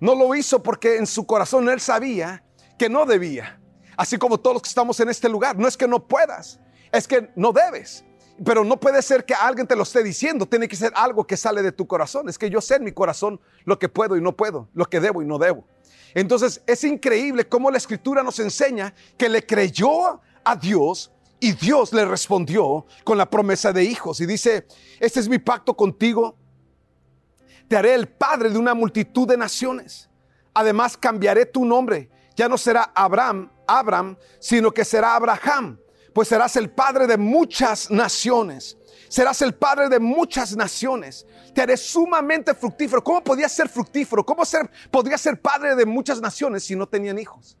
no 0.00 0.14
lo 0.14 0.34
hizo 0.34 0.62
porque 0.62 0.96
en 0.96 1.06
su 1.06 1.26
corazón 1.26 1.68
él 1.68 1.80
sabía 1.80 2.44
que 2.78 2.88
no 2.88 3.06
debía. 3.06 3.60
Así 3.96 4.18
como 4.18 4.38
todos 4.38 4.54
los 4.54 4.62
que 4.62 4.68
estamos 4.68 4.98
en 5.00 5.08
este 5.08 5.28
lugar, 5.28 5.56
no 5.56 5.68
es 5.68 5.76
que 5.76 5.86
no 5.86 6.06
puedas, 6.06 6.60
es 6.92 7.06
que 7.06 7.30
no 7.36 7.52
debes. 7.52 8.04
Pero 8.44 8.64
no 8.64 8.80
puede 8.80 9.00
ser 9.00 9.24
que 9.24 9.34
alguien 9.34 9.66
te 9.66 9.76
lo 9.76 9.84
esté 9.84 10.02
diciendo, 10.02 10.44
tiene 10.46 10.66
que 10.66 10.74
ser 10.74 10.92
algo 10.96 11.24
que 11.24 11.36
sale 11.36 11.62
de 11.62 11.70
tu 11.70 11.86
corazón. 11.86 12.28
Es 12.28 12.36
que 12.36 12.50
yo 12.50 12.60
sé 12.60 12.76
en 12.76 12.84
mi 12.84 12.90
corazón 12.90 13.40
lo 13.64 13.78
que 13.78 13.88
puedo 13.88 14.16
y 14.16 14.20
no 14.20 14.36
puedo, 14.36 14.68
lo 14.74 14.86
que 14.86 14.98
debo 14.98 15.22
y 15.22 15.24
no 15.24 15.38
debo. 15.38 15.64
Entonces 16.14 16.62
es 16.66 16.84
increíble 16.84 17.48
cómo 17.48 17.70
la 17.70 17.78
escritura 17.78 18.22
nos 18.22 18.38
enseña 18.38 18.94
que 19.18 19.28
le 19.28 19.44
creyó 19.44 20.20
a 20.44 20.56
Dios 20.56 21.10
y 21.40 21.52
Dios 21.52 21.92
le 21.92 22.04
respondió 22.04 22.86
con 23.02 23.18
la 23.18 23.28
promesa 23.28 23.72
de 23.72 23.84
hijos. 23.84 24.20
Y 24.20 24.26
dice, 24.26 24.66
este 25.00 25.20
es 25.20 25.28
mi 25.28 25.38
pacto 25.38 25.74
contigo. 25.74 26.36
Te 27.68 27.76
haré 27.76 27.94
el 27.94 28.08
padre 28.08 28.50
de 28.50 28.58
una 28.58 28.74
multitud 28.74 29.26
de 29.26 29.36
naciones. 29.36 30.08
Además 30.54 30.96
cambiaré 30.96 31.46
tu 31.46 31.64
nombre. 31.64 32.08
Ya 32.36 32.48
no 32.48 32.56
será 32.56 32.92
Abraham, 32.94 33.50
Abraham, 33.66 34.16
sino 34.38 34.72
que 34.72 34.84
será 34.84 35.16
Abraham 35.16 35.78
pues 36.14 36.28
serás 36.28 36.56
el 36.56 36.70
padre 36.70 37.06
de 37.06 37.18
muchas 37.18 37.90
naciones. 37.90 38.78
Serás 39.08 39.42
el 39.42 39.54
padre 39.54 39.88
de 39.88 39.98
muchas 39.98 40.56
naciones. 40.56 41.26
Te 41.52 41.60
haré 41.60 41.76
sumamente 41.76 42.54
fructífero. 42.54 43.02
¿Cómo 43.02 43.22
podía 43.22 43.48
ser 43.48 43.68
fructífero? 43.68 44.24
¿Cómo 44.24 44.44
ser, 44.44 44.70
podría 44.90 45.18
ser 45.18 45.40
padre 45.40 45.74
de 45.74 45.84
muchas 45.84 46.20
naciones 46.20 46.64
si 46.64 46.76
no 46.76 46.88
tenían 46.88 47.18
hijos? 47.18 47.58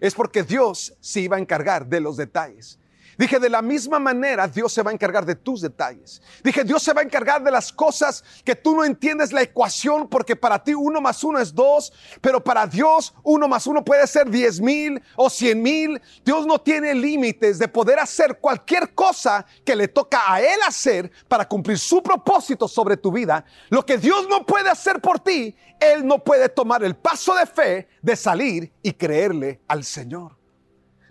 Es 0.00 0.14
porque 0.14 0.42
Dios 0.42 0.94
se 1.00 1.20
iba 1.20 1.36
a 1.36 1.40
encargar 1.40 1.86
de 1.86 2.00
los 2.00 2.16
detalles. 2.16 2.78
Dije, 3.18 3.38
de 3.38 3.48
la 3.48 3.62
misma 3.62 3.98
manera 3.98 4.46
Dios 4.46 4.72
se 4.72 4.82
va 4.82 4.90
a 4.90 4.94
encargar 4.94 5.24
de 5.24 5.34
tus 5.34 5.62
detalles. 5.62 6.20
Dije, 6.44 6.64
Dios 6.64 6.82
se 6.82 6.92
va 6.92 7.00
a 7.00 7.04
encargar 7.04 7.42
de 7.42 7.50
las 7.50 7.72
cosas 7.72 8.22
que 8.44 8.54
tú 8.54 8.76
no 8.76 8.84
entiendes 8.84 9.32
la 9.32 9.42
ecuación 9.42 10.08
porque 10.08 10.36
para 10.36 10.62
ti 10.62 10.74
uno 10.74 11.00
más 11.00 11.24
uno 11.24 11.38
es 11.38 11.54
dos, 11.54 11.92
pero 12.20 12.42
para 12.42 12.66
Dios 12.66 13.14
uno 13.22 13.48
más 13.48 13.66
uno 13.66 13.84
puede 13.84 14.06
ser 14.06 14.28
diez 14.28 14.60
mil 14.60 15.02
o 15.16 15.30
cien 15.30 15.62
mil. 15.62 16.00
Dios 16.24 16.46
no 16.46 16.60
tiene 16.60 16.94
límites 16.94 17.58
de 17.58 17.68
poder 17.68 17.98
hacer 17.98 18.38
cualquier 18.38 18.94
cosa 18.94 19.46
que 19.64 19.74
le 19.74 19.88
toca 19.88 20.32
a 20.32 20.40
Él 20.40 20.60
hacer 20.66 21.10
para 21.28 21.48
cumplir 21.48 21.78
su 21.78 22.02
propósito 22.02 22.68
sobre 22.68 22.96
tu 22.96 23.10
vida. 23.10 23.44
Lo 23.70 23.84
que 23.84 23.96
Dios 23.96 24.28
no 24.28 24.44
puede 24.44 24.68
hacer 24.68 25.00
por 25.00 25.20
ti, 25.20 25.56
Él 25.80 26.06
no 26.06 26.22
puede 26.22 26.48
tomar 26.48 26.84
el 26.84 26.96
paso 26.96 27.34
de 27.34 27.46
fe 27.46 27.88
de 28.02 28.16
salir 28.16 28.72
y 28.82 28.92
creerle 28.92 29.60
al 29.68 29.84
Señor. 29.84 30.36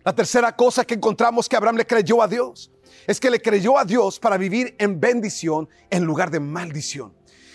La 0.05 0.13
tercera 0.13 0.55
cosa 0.55 0.85
que 0.85 0.93
encontramos 0.93 1.49
que 1.49 1.55
Abraham 1.55 1.77
le 1.77 1.87
creyó 1.87 2.21
a 2.21 2.27
Dios 2.27 2.71
es 3.07 3.19
que 3.19 3.31
le 3.31 3.41
creyó 3.41 3.79
a 3.79 3.85
Dios 3.85 4.19
para 4.19 4.37
vivir 4.37 4.75
en 4.77 4.99
bendición 4.99 5.67
en 5.89 6.03
lugar 6.03 6.29
de 6.29 6.39
maldición. 6.39 7.11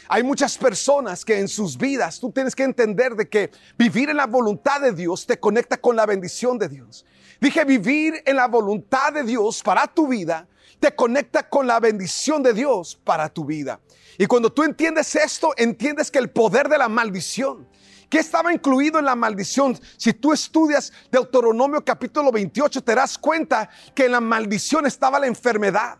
Hay 0.09 0.25
muchas 0.25 0.59
personas 0.59 1.25
que 1.25 1.39
en 1.39 1.47
sus 1.47 1.79
vidas 1.79 2.19
tú 2.19 2.33
tienes 2.33 2.57
que 2.57 2.65
entender 2.65 3.15
de 3.15 3.29
que 3.29 3.53
vivir 3.79 4.11
en 4.11 4.17
la 4.17 4.27
voluntad 4.27 4.81
de 4.81 4.91
Dios 4.91 5.29
te 5.29 5.39
conecta 5.39 5.81
con 5.81 5.95
la 5.95 6.07
bendición 6.07 6.59
de 6.59 6.69
Dios. 6.69 7.07
Dije 7.41 7.65
vivir 7.65 8.21
en 8.27 8.35
la 8.35 8.49
voluntad 8.49 9.13
de 9.13 9.23
Dios 9.23 9.63
para 9.63 9.87
tu 9.87 10.09
vida 10.09 10.49
te 10.81 10.93
conecta 10.93 11.49
con 11.49 11.69
la 11.69 11.79
bendición 11.79 12.43
de 12.43 12.53
Dios 12.53 12.99
para 13.05 13.29
tu 13.29 13.45
vida. 13.45 13.79
Y 14.19 14.27
cuando 14.27 14.51
tú 14.53 14.65
entiendes 14.65 15.15
esto, 15.15 15.53
entiendes 15.57 16.11
que 16.11 16.19
el 16.19 16.31
poder 16.31 16.69
de 16.69 16.79
la 16.79 16.89
maldición 16.89 17.69
¿Qué 18.11 18.19
estaba 18.19 18.53
incluido 18.53 18.99
en 18.99 19.05
la 19.05 19.15
maldición? 19.15 19.79
Si 19.97 20.13
tú 20.13 20.33
estudias 20.33 20.93
Deuteronomio 21.13 21.85
capítulo 21.85 22.33
28, 22.33 22.83
te 22.83 22.97
das 22.97 23.17
cuenta 23.17 23.71
que 23.95 24.07
en 24.07 24.13
la 24.13 24.21
maldición 24.21 24.85
estaba 24.85 25.21
la 25.21 25.29
enfermedad. 25.29 25.97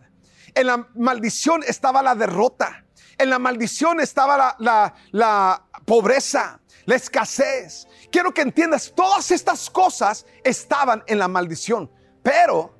En 0.53 0.67
la 0.67 0.89
maldición 0.93 1.63
estaba 1.65 2.03
la 2.03 2.13
derrota. 2.13 2.83
En 3.17 3.29
la 3.29 3.39
maldición 3.39 4.01
estaba 4.01 4.57
la, 4.59 4.93
la 5.11 5.65
pobreza, 5.85 6.59
la 6.85 6.95
escasez. 6.95 7.87
Quiero 8.11 8.33
que 8.33 8.41
entiendas, 8.41 8.91
todas 8.93 9.31
estas 9.31 9.69
cosas 9.69 10.25
estaban 10.43 11.05
en 11.07 11.17
la 11.17 11.29
maldición. 11.29 11.89
Pero 12.21 12.75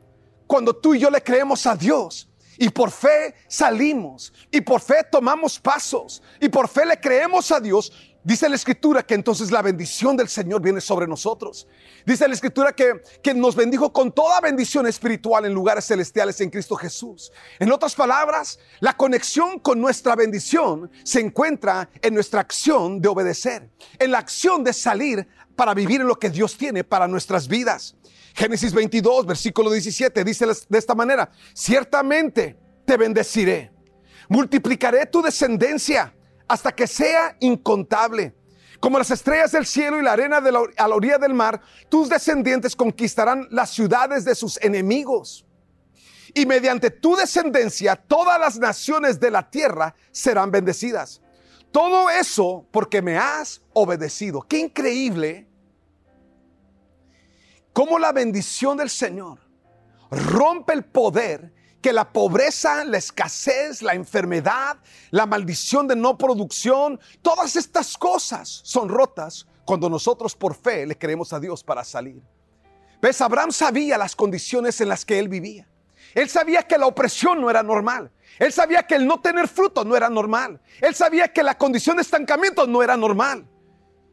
cuando 0.45 0.75
tú 0.75 0.93
y 0.93 0.99
yo 0.99 1.09
le 1.09 1.23
creemos 1.23 1.65
a 1.65 1.75
Dios, 1.77 2.27
y 2.61 2.69
por 2.69 2.91
fe 2.91 3.33
salimos. 3.47 4.31
Y 4.51 4.61
por 4.61 4.81
fe 4.81 5.03
tomamos 5.11 5.59
pasos. 5.59 6.21
Y 6.39 6.47
por 6.47 6.67
fe 6.67 6.85
le 6.85 6.99
creemos 6.99 7.51
a 7.51 7.59
Dios. 7.59 7.91
Dice 8.23 8.47
la 8.47 8.55
escritura 8.55 9.01
que 9.01 9.15
entonces 9.15 9.49
la 9.49 9.63
bendición 9.63 10.15
del 10.15 10.29
Señor 10.29 10.61
viene 10.61 10.79
sobre 10.79 11.07
nosotros. 11.07 11.67
Dice 12.05 12.27
la 12.27 12.35
escritura 12.35 12.71
que, 12.71 13.01
que 13.23 13.33
nos 13.33 13.55
bendijo 13.55 13.91
con 13.91 14.11
toda 14.11 14.39
bendición 14.39 14.85
espiritual 14.85 15.45
en 15.45 15.53
lugares 15.53 15.85
celestiales 15.85 16.39
en 16.39 16.51
Cristo 16.51 16.75
Jesús. 16.75 17.31
En 17.57 17.71
otras 17.71 17.95
palabras, 17.95 18.59
la 18.79 18.95
conexión 18.95 19.57
con 19.57 19.81
nuestra 19.81 20.15
bendición 20.15 20.91
se 21.03 21.19
encuentra 21.19 21.89
en 21.99 22.13
nuestra 22.13 22.41
acción 22.41 23.01
de 23.01 23.07
obedecer, 23.07 23.71
en 23.97 24.11
la 24.11 24.19
acción 24.19 24.63
de 24.63 24.73
salir 24.73 25.27
para 25.55 25.73
vivir 25.73 26.01
en 26.01 26.07
lo 26.07 26.19
que 26.19 26.29
Dios 26.29 26.55
tiene 26.55 26.83
para 26.83 27.07
nuestras 27.07 27.47
vidas. 27.47 27.95
Génesis 28.35 28.71
22, 28.71 29.25
versículo 29.25 29.71
17, 29.71 30.23
dice 30.23 30.45
de 30.69 30.77
esta 30.77 30.93
manera, 30.93 31.31
ciertamente 31.53 32.55
te 32.85 32.97
bendeciré, 32.97 33.71
multiplicaré 34.29 35.07
tu 35.07 35.23
descendencia 35.23 36.13
hasta 36.51 36.73
que 36.73 36.85
sea 36.85 37.37
incontable. 37.39 38.35
Como 38.81 38.97
las 38.97 39.09
estrellas 39.09 39.53
del 39.53 39.65
cielo 39.65 39.97
y 39.97 40.03
la 40.03 40.11
arena 40.11 40.41
de 40.41 40.49
a 40.49 40.87
la 40.89 40.95
orilla 40.95 41.17
del 41.17 41.33
mar, 41.33 41.61
tus 41.87 42.09
descendientes 42.09 42.75
conquistarán 42.75 43.47
las 43.51 43.69
ciudades 43.69 44.25
de 44.25 44.35
sus 44.35 44.61
enemigos. 44.61 45.45
Y 46.33 46.45
mediante 46.45 46.91
tu 46.91 47.15
descendencia, 47.15 47.95
todas 47.95 48.37
las 48.37 48.59
naciones 48.59 49.17
de 49.17 49.31
la 49.31 49.49
tierra 49.49 49.95
serán 50.11 50.51
bendecidas. 50.51 51.21
Todo 51.71 52.09
eso 52.09 52.67
porque 52.69 53.01
me 53.01 53.17
has 53.17 53.61
obedecido. 53.71 54.41
Qué 54.41 54.59
increíble 54.59 55.47
cómo 57.71 57.97
la 57.97 58.11
bendición 58.11 58.75
del 58.75 58.89
Señor 58.89 59.39
rompe 60.09 60.73
el 60.73 60.83
poder 60.83 61.53
que 61.81 61.91
la 61.91 62.11
pobreza, 62.11 62.85
la 62.85 62.97
escasez, 62.97 63.81
la 63.81 63.93
enfermedad, 63.93 64.77
la 65.09 65.25
maldición 65.25 65.87
de 65.87 65.95
no 65.95 66.17
producción, 66.17 66.99
todas 67.21 67.55
estas 67.55 67.97
cosas 67.97 68.61
son 68.63 68.87
rotas 68.87 69.47
cuando 69.65 69.89
nosotros 69.89 70.35
por 70.35 70.55
fe 70.55 70.85
le 70.85 70.97
creemos 70.97 71.33
a 71.33 71.39
Dios 71.39 71.63
para 71.63 71.83
salir. 71.83 72.21
¿Ves? 73.01 73.19
Abraham 73.21 73.51
sabía 73.51 73.97
las 73.97 74.15
condiciones 74.15 74.79
en 74.79 74.89
las 74.89 75.05
que 75.05 75.17
él 75.17 75.27
vivía. 75.27 75.67
Él 76.13 76.29
sabía 76.29 76.63
que 76.63 76.77
la 76.77 76.87
opresión 76.87 77.41
no 77.41 77.49
era 77.49 77.63
normal. 77.63 78.11
Él 78.37 78.51
sabía 78.51 78.83
que 78.83 78.95
el 78.95 79.07
no 79.07 79.19
tener 79.21 79.47
fruto 79.47 79.83
no 79.83 79.95
era 79.95 80.09
normal. 80.09 80.61
Él 80.81 80.93
sabía 80.93 81.29
que 81.29 81.41
la 81.41 81.57
condición 81.57 81.97
de 81.97 82.03
estancamiento 82.03 82.67
no 82.67 82.83
era 82.83 82.97
normal. 82.97 83.45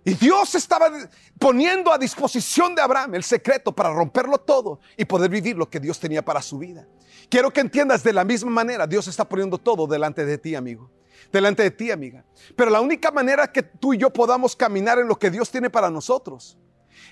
Y 0.08 0.14
Dios 0.14 0.54
estaba 0.54 0.90
poniendo 1.38 1.92
a 1.92 1.98
disposición 1.98 2.74
de 2.74 2.80
Abraham 2.80 3.16
el 3.16 3.22
secreto 3.22 3.72
para 3.72 3.92
romperlo 3.92 4.38
todo 4.38 4.80
y 4.96 5.04
poder 5.04 5.30
vivir 5.30 5.54
lo 5.54 5.68
que 5.68 5.78
Dios 5.78 6.00
tenía 6.00 6.24
para 6.24 6.40
su 6.40 6.56
vida. 6.56 6.88
Quiero 7.28 7.50
que 7.50 7.60
entiendas 7.60 8.02
de 8.02 8.14
la 8.14 8.24
misma 8.24 8.50
manera, 8.50 8.86
Dios 8.86 9.06
está 9.06 9.28
poniendo 9.28 9.58
todo 9.58 9.86
delante 9.86 10.24
de 10.24 10.38
ti, 10.38 10.54
amigo. 10.54 10.90
Delante 11.30 11.62
de 11.62 11.70
ti, 11.70 11.90
amiga. 11.90 12.24
Pero 12.56 12.70
la 12.70 12.80
única 12.80 13.10
manera 13.10 13.52
que 13.52 13.62
tú 13.62 13.92
y 13.92 13.98
yo 13.98 14.10
podamos 14.10 14.56
caminar 14.56 14.98
en 14.98 15.08
lo 15.08 15.18
que 15.18 15.30
Dios 15.30 15.50
tiene 15.50 15.68
para 15.68 15.90
nosotros 15.90 16.56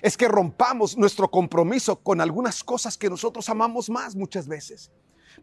es 0.01 0.17
que 0.17 0.27
rompamos 0.27 0.97
nuestro 0.97 1.29
compromiso 1.29 1.97
con 1.97 2.19
algunas 2.19 2.63
cosas 2.63 2.97
que 2.97 3.11
nosotros 3.11 3.47
amamos 3.47 3.91
más 3.91 4.15
muchas 4.15 4.47
veces. 4.47 4.91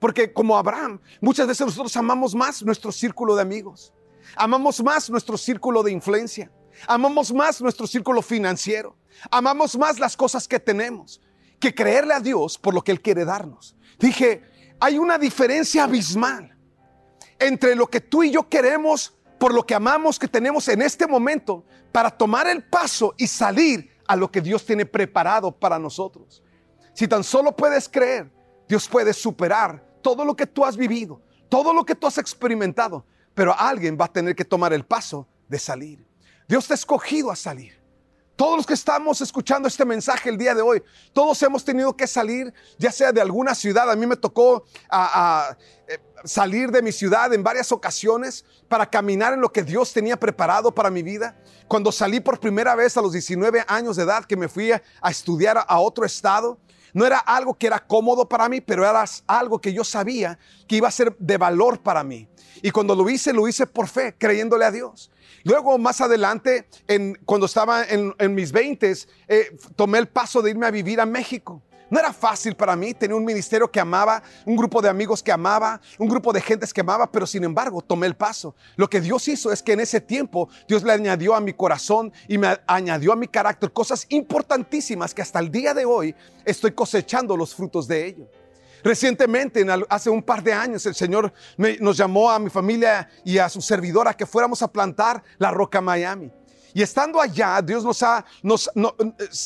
Porque 0.01 0.33
como 0.33 0.57
Abraham, 0.57 1.01
muchas 1.21 1.47
veces 1.47 1.65
nosotros 1.65 1.97
amamos 1.97 2.35
más 2.35 2.65
nuestro 2.65 2.91
círculo 2.91 3.37
de 3.37 3.43
amigos. 3.43 3.95
Amamos 4.35 4.83
más 4.83 5.09
nuestro 5.09 5.39
círculo 5.39 5.85
de 5.85 5.93
influencia. 5.93 6.51
Amamos 6.87 7.33
más 7.33 7.61
nuestro 7.61 7.87
círculo 7.87 8.23
financiero. 8.23 8.97
Amamos 9.31 9.77
más 9.77 9.99
las 9.99 10.17
cosas 10.17 10.49
que 10.49 10.61
tenemos 10.61 11.21
que 11.59 11.75
creerle 11.75 12.15
a 12.15 12.21
Dios 12.21 12.59
por 12.59 12.75
lo 12.75 12.83
que 12.83 12.93
Él 12.93 13.01
quiere 13.01 13.25
darnos. 13.25 13.77
Dije, 13.99 14.43
hay 14.81 14.99
una 14.99 15.19
diferencia 15.19 15.85
abismal 15.85 16.57
entre 17.39 17.75
lo 17.75 17.87
que 17.87 18.01
tú 18.01 18.23
y 18.23 18.31
yo 18.31 18.49
queremos 18.49 19.15
por 19.39 19.53
lo 19.53 19.65
que 19.65 19.75
amamos 19.75 20.19
que 20.19 20.29
tenemos 20.29 20.69
en 20.69 20.83
este 20.83 21.07
momento 21.07 21.65
para 21.93 22.11
tomar 22.11 22.47
el 22.47 22.65
paso 22.65 23.15
y 23.17 23.27
salir 23.27 23.91
a 24.07 24.17
lo 24.17 24.31
que 24.31 24.41
Dios 24.41 24.65
tiene 24.65 24.87
preparado 24.87 25.53
para 25.53 25.79
nosotros. 25.79 26.43
Si 26.93 27.09
tan 27.09 27.25
solo 27.25 27.55
puedes 27.55 27.89
creer, 27.89 28.31
Dios 28.69 28.89
puede 28.89 29.13
superar 29.13 29.85
todo 30.03 30.25
lo 30.25 30.37
que 30.37 30.47
tú 30.47 30.65
has 30.65 30.77
vivido, 30.77 31.21
todo 31.49 31.73
lo 31.73 31.85
que 31.85 31.95
tú 31.95 32.07
has 32.07 32.19
experimentado, 32.19 33.05
pero 33.35 33.55
alguien 33.59 33.99
va 34.01 34.07
a 34.07 34.13
tener 34.13 34.35
que 34.35 34.45
tomar 34.45 34.73
el 34.73 34.85
paso 34.85 35.27
de 35.49 35.59
salir. 35.59 36.07
Dios 36.49 36.67
te 36.67 36.75
ha 36.75 36.77
escogido 36.77 37.31
a 37.31 37.37
salir. 37.37 37.85
Todos 38.37 38.57
los 38.57 38.67
que 38.67 38.75
estamos 38.75 39.21
escuchando 39.21 39.69
este 39.69 39.85
mensaje 39.85 40.29
el 40.29 40.37
día 40.37 40.57
de 40.57 40.63
hoy, 40.63 40.83
todos 41.13 41.41
hemos 41.45 41.65
tenido 41.65 41.97
que 41.97 42.09
salir, 42.09 42.53
ya 42.79 42.91
sea 42.91 43.13
de 43.13 43.21
alguna 43.21 43.55
ciudad. 43.55 43.89
A 43.89 43.95
mí 43.95 44.07
me 44.07 44.17
tocó 44.17 44.65
eh, 45.87 45.99
salir 46.25 46.73
de 46.73 46.83
mi 46.83 46.91
ciudad 46.91 47.33
en 47.33 47.45
varias 47.45 47.71
ocasiones 47.71 48.45
para 48.69 48.91
caminar 48.91 49.35
en 49.35 49.41
lo 49.41 49.53
que 49.53 49.63
Dios 49.63 49.93
tenía 49.93 50.19
preparado 50.19 50.75
para 50.75 50.91
mi 50.91 51.03
vida. 51.03 51.37
Cuando 51.69 51.93
salí 51.93 52.19
por 52.19 52.41
primera 52.41 52.75
vez 52.75 52.97
a 52.97 53.03
los 53.03 53.13
19 53.13 53.65
años 53.69 53.95
de 53.95 54.03
edad, 54.03 54.25
que 54.25 54.37
me 54.37 54.49
fui 54.49 54.73
a 54.73 54.83
estudiar 55.09 55.65
a 55.69 55.79
otro 55.79 56.05
estado, 56.05 56.59
no 56.95 57.05
era 57.05 57.19
algo 57.19 57.55
que 57.55 57.67
era 57.67 57.81
cómodo 57.87 58.27
para 58.27 58.49
mí, 58.49 58.61
pero 58.61 58.89
era 58.89 59.05
algo 59.27 59.61
que 59.61 59.73
yo 59.73 59.85
sabía 59.85 60.39
que 60.67 60.77
iba 60.77 60.89
a 60.89 60.93
ser 60.93 61.15
de 61.19 61.37
valor 61.37 61.81
para 61.81 62.03
mí. 62.03 62.27
Y 62.63 62.71
cuando 62.71 62.95
lo 62.95 63.11
hice, 63.11 63.33
lo 63.33 63.47
hice 63.47 63.67
por 63.67 63.89
fe, 63.89 64.15
creyéndole 64.17 64.65
a 64.65 64.71
Dios. 64.71 65.11
Luego, 65.43 65.77
más 65.77 66.01
adelante, 66.01 66.67
cuando 67.27 67.47
estaba 67.47 67.85
en, 67.85 68.35
mis 68.35 68.53
20, 68.53 68.95
eh, 69.29 69.57
tomé 69.77 69.99
el 69.99 70.09
paso 70.09 70.41
de 70.41 70.51
irme 70.51 70.67
a 70.67 70.71
vivir 70.71 71.01
a 71.01 71.07
México. 71.07 71.63
No 71.91 71.99
era 71.99 72.13
fácil 72.13 72.55
para 72.55 72.75
mí 72.77 72.95
tener 72.95 73.15
un 73.15 73.25
ministerio 73.25 73.71
que 73.71 73.79
amaba, 73.79 74.23
un 74.47 74.57
grupo 74.57 74.81
de 74.81 74.89
amigos 74.89 75.23
que 75.23 75.31
amaba, 75.31 75.81
un 75.99 76.09
grupo 76.09 76.33
de 76.33 76.41
gentes 76.41 76.73
que 76.73 76.81
amaba, 76.81 77.11
pero 77.11 77.27
sin 77.27 77.45
embargo 77.45 77.83
tomé 77.83 78.07
el 78.07 78.17
paso. 78.17 78.55
Lo 78.77 78.89
que 78.89 79.01
Dios 79.01 79.29
hizo 79.29 79.53
es 79.53 79.63
que 79.63 79.73
en 79.73 79.81
ese 79.81 80.01
tiempo 80.01 80.49
Dios 80.67 80.83
le 80.83 80.93
añadió 80.93 81.35
a 81.35 81.41
mi 81.41 81.53
corazón 81.53 82.13
y 82.27 82.39
me 82.39 82.59
añadió 82.67 83.13
a 83.13 83.17
mi 83.17 83.29
carácter 83.29 83.73
cosas 83.73 84.07
importantísimas 84.09 85.15
que 85.15 85.23
hasta 85.23 85.39
el 85.39 85.51
día 85.51 85.75
de 85.75 85.85
hoy 85.85 86.15
estoy 86.45 86.73
cosechando 86.73 87.37
los 87.37 87.55
frutos 87.55 87.87
de 87.87 88.07
ello. 88.07 88.29
Recientemente, 88.83 89.65
hace 89.89 90.11
un 90.11 90.23
par 90.23 90.43
de 90.43 90.53
años, 90.53 90.85
el 90.85 90.95
Señor 90.95 91.33
nos 91.81 91.97
llamó 91.97 92.31
a 92.31 92.39
mi 92.39 92.51
familia 92.51 93.09
y 93.25 93.39
a 93.39 93.49
su 93.49 93.63
servidora 93.63 94.15
que 94.15 94.27
fuéramos 94.27 94.61
a 94.61 94.69
plantar 94.69 95.23
la 95.39 95.51
Roca 95.51 95.81
Miami. 95.81 96.31
Y 96.75 96.83
estando 96.83 97.21
allá, 97.21 97.63
Dios 97.63 97.85
nos 97.85 98.03
ha, 98.03 98.25
nos, 98.43 98.71
no, 98.75 98.95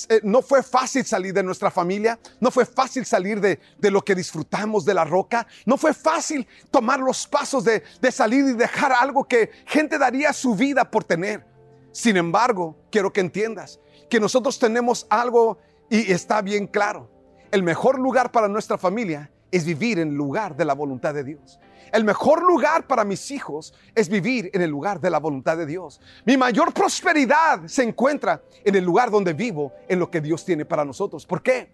eh, 0.09 0.21
no, 0.25 0.43
fue 0.43 0.63
fácil 0.63 1.05
salir 1.05 1.33
de 1.33 1.43
nuestra 1.43 1.71
familia, 1.71 2.19
no 2.41 2.51
fue 2.51 2.65
fácil 2.65 3.05
salir 3.05 3.41
de, 3.41 3.61
de, 3.79 3.91
lo 3.91 4.03
que 4.03 4.15
disfrutamos 4.15 4.85
de 4.85 4.95
la 4.95 5.05
roca, 5.05 5.47
no 5.67 5.77
fue 5.77 5.95
fácil 5.95 6.49
tomar 6.71 6.99
los 7.01 7.27
pasos 7.27 7.63
de, 7.65 7.85
de 8.01 8.11
salir 8.11 8.47
y 8.47 8.55
dejar 8.55 8.93
algo 8.93 9.25
que 9.25 9.51
gente 9.67 9.99
daría 9.99 10.33
su 10.33 10.55
vida 10.55 10.91
por 10.91 11.05
tener. 11.05 11.47
Sin 11.93 12.17
embargo, 12.17 12.77
quiero 12.91 13.13
que 13.13 13.21
entiendas 13.21 13.79
que 14.09 14.19
nosotros 14.19 14.59
tenemos 14.59 15.07
algo 15.11 15.59
y 15.91 16.11
está 16.11 16.41
bien 16.41 16.67
claro 16.67 17.11
el 17.51 17.63
mejor 17.63 17.99
lugar 17.99 18.31
para 18.31 18.49
nuestra 18.49 18.79
familia 18.79 19.31
es 19.51 19.65
vivir 19.65 19.99
en 19.99 20.15
lugar 20.15 20.57
de 20.57 20.65
la 20.65 20.75
voluntad 20.75 21.15
de 21.15 21.25
Dios. 21.25 21.59
El 21.93 22.05
mejor 22.05 22.43
lugar 22.43 22.87
para 22.87 23.05
mis 23.05 23.31
hijos 23.31 23.75
es 23.95 24.09
vivir 24.09 24.51
en 24.53 24.63
el 24.63 24.71
lugar 24.71 25.01
de 25.01 25.11
la 25.11 25.19
voluntad 25.19 25.57
de 25.57 25.67
Dios. 25.67 26.01
Mi 26.25 26.37
mayor 26.37 26.73
prosperidad 26.73 27.67
se 27.67 27.83
encuentra 27.83 28.43
en 28.65 28.75
el 28.75 28.85
lugar 28.85 29.11
donde 29.11 29.33
vivo, 29.33 29.73
en 29.89 29.99
lo 29.99 30.11
que 30.11 30.21
Dios 30.21 30.45
tiene 30.45 30.65
para 30.65 30.85
nosotros. 30.85 31.27
¿Por 31.27 31.43
qué? 31.43 31.71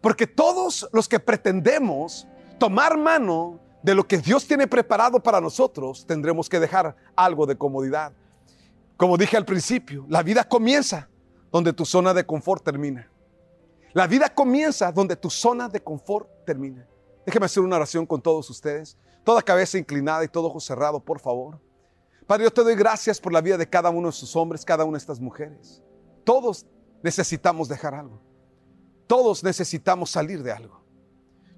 Porque 0.00 0.26
todos 0.26 0.88
los 0.92 1.08
que 1.08 1.18
pretendemos 1.18 2.26
tomar 2.58 2.96
mano 2.96 3.60
de 3.82 3.94
lo 3.94 4.06
que 4.06 4.18
Dios 4.18 4.46
tiene 4.46 4.66
preparado 4.66 5.22
para 5.22 5.40
nosotros, 5.40 6.06
tendremos 6.06 6.48
que 6.48 6.60
dejar 6.60 6.96
algo 7.14 7.46
de 7.46 7.56
comodidad. 7.56 8.12
Como 8.96 9.16
dije 9.16 9.36
al 9.36 9.44
principio, 9.44 10.06
la 10.08 10.22
vida 10.22 10.44
comienza 10.44 11.08
donde 11.52 11.72
tu 11.72 11.84
zona 11.84 12.14
de 12.14 12.24
confort 12.24 12.64
termina. 12.64 13.10
La 13.92 14.06
vida 14.06 14.28
comienza 14.28 14.92
donde 14.92 15.16
tu 15.16 15.30
zona 15.30 15.68
de 15.68 15.80
confort 15.80 16.28
termina. 16.44 16.86
Déjeme 17.24 17.46
hacer 17.46 17.62
una 17.62 17.76
oración 17.76 18.06
con 18.06 18.20
todos 18.20 18.48
ustedes. 18.50 18.96
Toda 19.26 19.42
cabeza 19.42 19.76
inclinada 19.76 20.22
y 20.22 20.28
todo 20.28 20.46
ojo 20.46 20.60
cerrado, 20.60 21.00
por 21.00 21.18
favor. 21.18 21.58
Padre, 22.28 22.44
yo 22.44 22.52
te 22.52 22.62
doy 22.62 22.76
gracias 22.76 23.20
por 23.20 23.32
la 23.32 23.40
vida 23.40 23.58
de 23.58 23.68
cada 23.68 23.90
uno 23.90 24.06
de 24.06 24.10
estos 24.10 24.36
hombres, 24.36 24.64
cada 24.64 24.84
una 24.84 24.92
de 24.92 25.00
estas 25.00 25.18
mujeres. 25.18 25.82
Todos 26.22 26.64
necesitamos 27.02 27.66
dejar 27.66 27.96
algo. 27.96 28.20
Todos 29.08 29.42
necesitamos 29.42 30.12
salir 30.12 30.44
de 30.44 30.52
algo. 30.52 30.80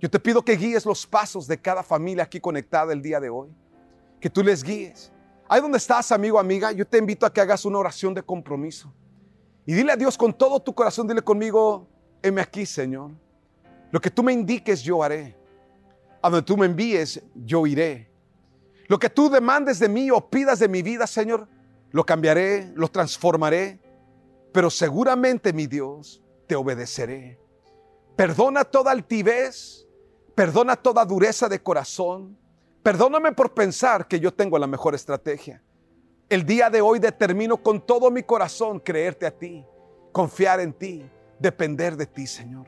Yo 0.00 0.08
te 0.08 0.18
pido 0.18 0.42
que 0.42 0.56
guíes 0.56 0.86
los 0.86 1.06
pasos 1.06 1.46
de 1.46 1.60
cada 1.60 1.82
familia 1.82 2.24
aquí 2.24 2.40
conectada 2.40 2.90
el 2.94 3.02
día 3.02 3.20
de 3.20 3.28
hoy. 3.28 3.54
Que 4.18 4.30
tú 4.30 4.42
les 4.42 4.64
guíes. 4.64 5.12
Ahí 5.46 5.60
donde 5.60 5.76
estás, 5.76 6.10
amigo, 6.10 6.38
amiga, 6.38 6.72
yo 6.72 6.86
te 6.86 6.96
invito 6.96 7.26
a 7.26 7.32
que 7.34 7.42
hagas 7.42 7.66
una 7.66 7.76
oración 7.76 8.14
de 8.14 8.22
compromiso. 8.22 8.90
Y 9.66 9.74
dile 9.74 9.92
a 9.92 9.96
Dios 9.96 10.16
con 10.16 10.32
todo 10.32 10.58
tu 10.58 10.74
corazón, 10.74 11.06
dile 11.06 11.20
conmigo, 11.20 11.86
heme 12.22 12.40
aquí, 12.40 12.64
Señor. 12.64 13.10
Lo 13.90 14.00
que 14.00 14.10
tú 14.10 14.22
me 14.22 14.32
indiques, 14.32 14.80
yo 14.80 15.02
haré. 15.02 15.37
A 16.22 16.30
donde 16.30 16.44
tú 16.44 16.56
me 16.56 16.66
envíes, 16.66 17.22
yo 17.34 17.66
iré. 17.66 18.10
Lo 18.86 18.98
que 18.98 19.10
tú 19.10 19.28
demandes 19.28 19.78
de 19.78 19.88
mí 19.88 20.10
o 20.10 20.28
pidas 20.28 20.58
de 20.58 20.68
mi 20.68 20.82
vida, 20.82 21.06
Señor, 21.06 21.46
lo 21.90 22.04
cambiaré, 22.04 22.72
lo 22.74 22.88
transformaré. 22.88 23.78
Pero 24.52 24.70
seguramente, 24.70 25.52
mi 25.52 25.66
Dios, 25.66 26.22
te 26.46 26.56
obedeceré. 26.56 27.38
Perdona 28.16 28.64
toda 28.64 28.90
altivez, 28.90 29.86
perdona 30.34 30.74
toda 30.74 31.04
dureza 31.04 31.48
de 31.48 31.62
corazón. 31.62 32.36
Perdóname 32.82 33.32
por 33.32 33.54
pensar 33.54 34.08
que 34.08 34.18
yo 34.18 34.32
tengo 34.32 34.58
la 34.58 34.66
mejor 34.66 34.94
estrategia. 34.94 35.62
El 36.28 36.44
día 36.44 36.68
de 36.70 36.80
hoy 36.80 36.98
determino 36.98 37.62
con 37.62 37.84
todo 37.86 38.10
mi 38.10 38.22
corazón 38.22 38.80
creerte 38.80 39.26
a 39.26 39.30
ti, 39.30 39.64
confiar 40.12 40.60
en 40.60 40.72
ti 40.72 41.08
depender 41.38 41.96
de 41.96 42.06
ti, 42.06 42.26
Señor. 42.26 42.66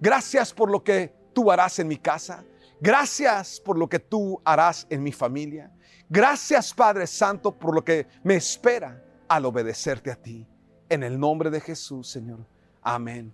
Gracias 0.00 0.52
por 0.52 0.70
lo 0.70 0.82
que 0.82 1.12
tú 1.32 1.50
harás 1.50 1.78
en 1.78 1.88
mi 1.88 1.96
casa. 1.96 2.44
Gracias 2.82 3.60
por 3.60 3.78
lo 3.78 3.88
que 3.88 4.00
tú 4.00 4.42
harás 4.44 4.88
en 4.90 5.04
mi 5.04 5.12
familia. 5.12 5.70
Gracias, 6.08 6.74
Padre 6.74 7.06
Santo, 7.06 7.56
por 7.56 7.76
lo 7.76 7.84
que 7.84 8.08
me 8.24 8.34
espera 8.34 9.00
al 9.28 9.46
obedecerte 9.46 10.10
a 10.10 10.16
ti. 10.16 10.44
En 10.88 11.04
el 11.04 11.16
nombre 11.16 11.48
de 11.48 11.60
Jesús, 11.60 12.08
Señor. 12.08 12.44
Amén. 12.82 13.32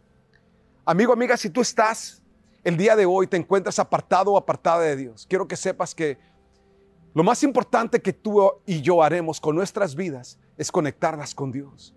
Amigo, 0.85 1.15
amiga, 1.15 1.35
si 1.39 1.49
tú 1.49 1.63
estás 1.63 2.23
el 2.63 2.77
día 2.77 2.95
de 2.95 3.07
hoy, 3.07 3.27
te 3.27 3.39
encuentras 3.39 3.79
apartado 3.79 4.33
o 4.33 4.37
apartada 4.37 4.83
de 4.83 4.97
Dios, 4.97 5.25
quiero 5.27 5.49
que 5.49 5.57
sepas 5.57 5.95
que 5.95 6.19
lo 7.15 7.25
más 7.25 7.43
importante 7.43 8.03
que 8.03 8.13
tú 8.13 8.53
y 8.67 8.83
yo 8.83 9.03
haremos 9.03 9.41
con 9.41 9.57
nuestras 9.57 9.95
vidas 9.95 10.39
es 10.59 10.71
conectarlas 10.71 11.35
con 11.35 11.51
Dios. 11.51 11.95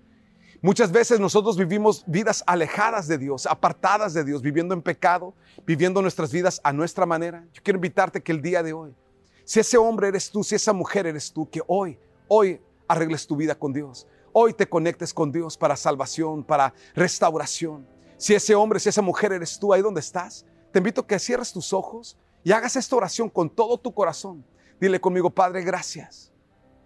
Muchas 0.64 0.92
veces 0.92 1.20
nosotros 1.20 1.58
vivimos 1.58 2.04
vidas 2.06 2.44
alejadas 2.46 3.08
de 3.08 3.18
Dios, 3.18 3.48
apartadas 3.48 4.14
de 4.14 4.24
Dios, 4.24 4.44
viviendo 4.44 4.76
en 4.76 4.84
pecado, 4.84 5.34
viviendo 5.66 6.04
nuestras 6.04 6.32
vidas 6.32 6.62
a 6.64 6.72
nuestra 6.72 7.08
manera. 7.08 7.48
Yo 7.52 7.64
quiero 7.64 7.78
invitarte 7.78 8.22
que 8.22 8.32
el 8.32 8.44
día 8.44 8.62
de 8.62 8.72
hoy, 8.72 8.96
si 9.44 9.60
ese 9.60 9.80
hombre 9.80 10.10
eres 10.10 10.30
tú, 10.30 10.44
si 10.44 10.54
esa 10.54 10.72
mujer 10.72 11.08
eres 11.08 11.34
tú, 11.34 11.50
que 11.50 11.64
hoy, 11.66 11.98
hoy 12.28 12.62
arregles 12.88 13.26
tu 13.26 13.36
vida 13.36 13.56
con 13.56 13.74
Dios. 13.74 14.06
Hoy 14.34 14.54
te 14.54 14.70
conectes 14.70 15.16
con 15.16 15.32
Dios 15.32 15.58
para 15.58 15.76
salvación, 15.76 16.44
para 16.44 16.76
restauración. 16.94 17.88
Si 18.18 18.36
ese 18.36 18.54
hombre, 18.54 18.80
si 18.80 18.90
esa 18.90 19.02
mujer 19.02 19.34
eres 19.34 19.58
tú, 19.58 19.74
ahí 19.74 19.82
donde 19.82 20.00
estás, 20.00 20.46
te 20.72 20.78
invito 20.78 21.02
a 21.02 21.08
que 21.08 21.18
cierres 21.18 21.52
tus 21.52 21.74
ojos 21.74 22.20
y 22.44 22.52
hagas 22.52 22.76
esta 22.76 22.96
oración 22.96 23.32
con 23.32 23.50
todo 23.50 23.80
tu 23.80 23.92
corazón. 23.96 24.46
Dile 24.80 25.02
conmigo, 25.02 25.32
Padre, 25.32 25.64
gracias 25.64 26.32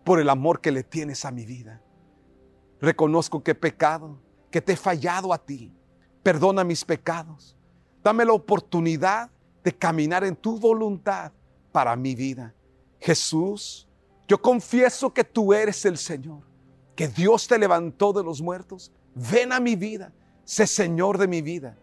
por 0.06 0.22
el 0.22 0.30
amor 0.30 0.62
que 0.62 0.72
le 0.72 0.84
tienes 0.84 1.26
a 1.26 1.32
mi 1.32 1.46
vida. 1.46 1.82
Reconozco 2.82 3.44
que 3.44 3.52
he 3.52 3.56
pecado, 3.56 4.18
que 4.52 4.62
te 4.62 4.74
he 4.74 4.78
fallado 4.78 5.34
a 5.34 5.38
ti. 5.38 5.74
Perdona 6.24 6.64
mis 6.64 6.84
pecados. 6.84 7.56
Dame 8.04 8.26
la 8.26 8.34
oportunidad 8.34 9.30
de 9.64 9.76
caminar 9.76 10.24
en 10.24 10.36
tu 10.36 10.60
voluntad 10.60 11.32
para 11.72 11.96
mi 11.96 12.16
vida. 12.16 12.54
Jesús, 13.00 13.88
yo 14.28 14.42
confieso 14.42 15.14
que 15.14 15.24
tú 15.24 15.54
eres 15.54 15.86
el 15.86 15.98
Señor, 15.98 16.42
que 16.96 17.08
Dios 17.08 17.48
te 17.48 17.58
levantó 17.58 18.14
de 18.14 18.24
los 18.24 18.42
muertos. 18.42 18.92
Ven 19.14 19.52
a 19.52 19.60
mi 19.60 19.76
vida, 19.76 20.14
sé 20.44 20.68
Señor 20.68 21.18
de 21.18 21.28
mi 21.28 21.42
vida, 21.42 21.78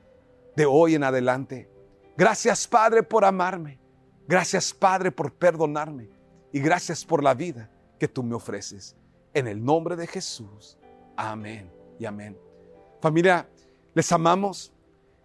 de 0.56 0.66
hoy 0.66 0.94
en 0.94 1.04
adelante. 1.04 1.70
Gracias 2.16 2.66
Padre 2.66 3.02
por 3.02 3.24
amarme. 3.24 3.78
Gracias 4.28 4.72
Padre 4.72 5.10
por 5.10 5.32
perdonarme. 5.32 6.08
Y 6.52 6.60
gracias 6.60 7.04
por 7.04 7.22
la 7.22 7.34
vida 7.34 7.70
que 7.98 8.08
tú 8.08 8.22
me 8.22 8.34
ofreces. 8.34 8.96
En 9.34 9.48
el 9.48 9.64
nombre 9.64 9.96
de 9.96 10.06
Jesús. 10.06 10.78
Amén 11.16 11.70
y 11.98 12.04
amén. 12.04 12.36
Familia, 13.00 13.48
les 13.94 14.10
amamos. 14.12 14.72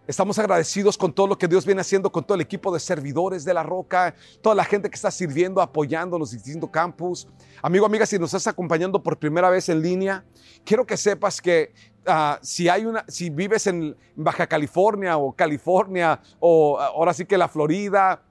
Estamos 0.06 0.38
agradecidos 0.38 0.96
con 0.96 1.12
todo 1.12 1.26
lo 1.26 1.36
que 1.36 1.46
Dios 1.46 1.66
viene 1.66 1.82
haciendo, 1.82 2.10
con 2.10 2.24
todo 2.24 2.34
el 2.34 2.40
equipo 2.40 2.72
de 2.72 2.80
servidores 2.80 3.44
de 3.44 3.52
la 3.52 3.62
Roca, 3.62 4.14
toda 4.40 4.54
la 4.54 4.64
gente 4.64 4.88
que 4.88 4.96
está 4.96 5.10
sirviendo, 5.10 5.60
apoyando 5.60 6.18
los 6.18 6.30
distintos 6.30 6.70
campus. 6.70 7.28
Amigo, 7.60 7.84
amiga, 7.84 8.06
si 8.06 8.18
nos 8.18 8.30
estás 8.30 8.46
acompañando 8.46 9.02
por 9.02 9.18
primera 9.18 9.50
vez 9.50 9.68
en 9.68 9.82
línea, 9.82 10.24
quiero 10.64 10.86
que 10.86 10.96
sepas 10.96 11.42
que 11.42 11.74
ah, 12.06 12.38
si, 12.40 12.70
hay 12.70 12.86
una, 12.86 13.04
si 13.06 13.28
vives 13.28 13.66
en 13.66 13.94
Baja 14.16 14.46
California 14.46 15.18
o 15.18 15.32
California 15.32 16.20
o 16.40 16.80
ahora 16.80 17.12
sí 17.12 17.26
que 17.26 17.36
la 17.36 17.48
Florida 17.48 18.22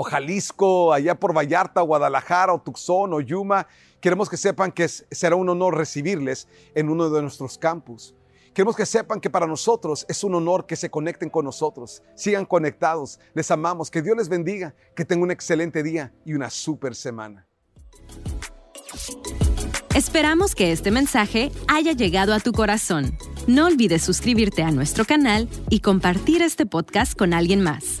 o 0.00 0.04
Jalisco, 0.04 0.92
allá 0.92 1.16
por 1.16 1.36
Vallarta, 1.36 1.80
Guadalajara 1.80 2.54
o 2.54 2.60
Tucson 2.60 3.12
o 3.14 3.20
Yuma, 3.20 3.66
queremos 4.00 4.30
que 4.30 4.36
sepan 4.36 4.70
que 4.70 4.86
será 4.86 5.34
un 5.34 5.48
honor 5.48 5.76
recibirles 5.76 6.46
en 6.76 6.88
uno 6.88 7.10
de 7.10 7.20
nuestros 7.20 7.58
campus. 7.58 8.14
Queremos 8.54 8.76
que 8.76 8.86
sepan 8.86 9.18
que 9.18 9.28
para 9.28 9.44
nosotros 9.48 10.06
es 10.08 10.22
un 10.22 10.36
honor 10.36 10.66
que 10.66 10.76
se 10.76 10.88
conecten 10.88 11.28
con 11.28 11.44
nosotros. 11.44 12.04
Sigan 12.14 12.46
conectados. 12.46 13.18
Les 13.34 13.50
amamos. 13.50 13.90
Que 13.90 14.00
Dios 14.00 14.16
les 14.16 14.28
bendiga. 14.28 14.72
Que 14.94 15.04
tengan 15.04 15.24
un 15.24 15.30
excelente 15.32 15.82
día 15.82 16.12
y 16.24 16.34
una 16.34 16.48
super 16.48 16.94
semana. 16.94 17.48
Esperamos 19.96 20.54
que 20.54 20.70
este 20.70 20.92
mensaje 20.92 21.50
haya 21.66 21.92
llegado 21.92 22.34
a 22.34 22.38
tu 22.38 22.52
corazón. 22.52 23.18
No 23.48 23.66
olvides 23.66 24.02
suscribirte 24.02 24.62
a 24.62 24.70
nuestro 24.70 25.04
canal 25.04 25.48
y 25.70 25.80
compartir 25.80 26.42
este 26.42 26.66
podcast 26.66 27.16
con 27.18 27.34
alguien 27.34 27.62
más. 27.62 28.00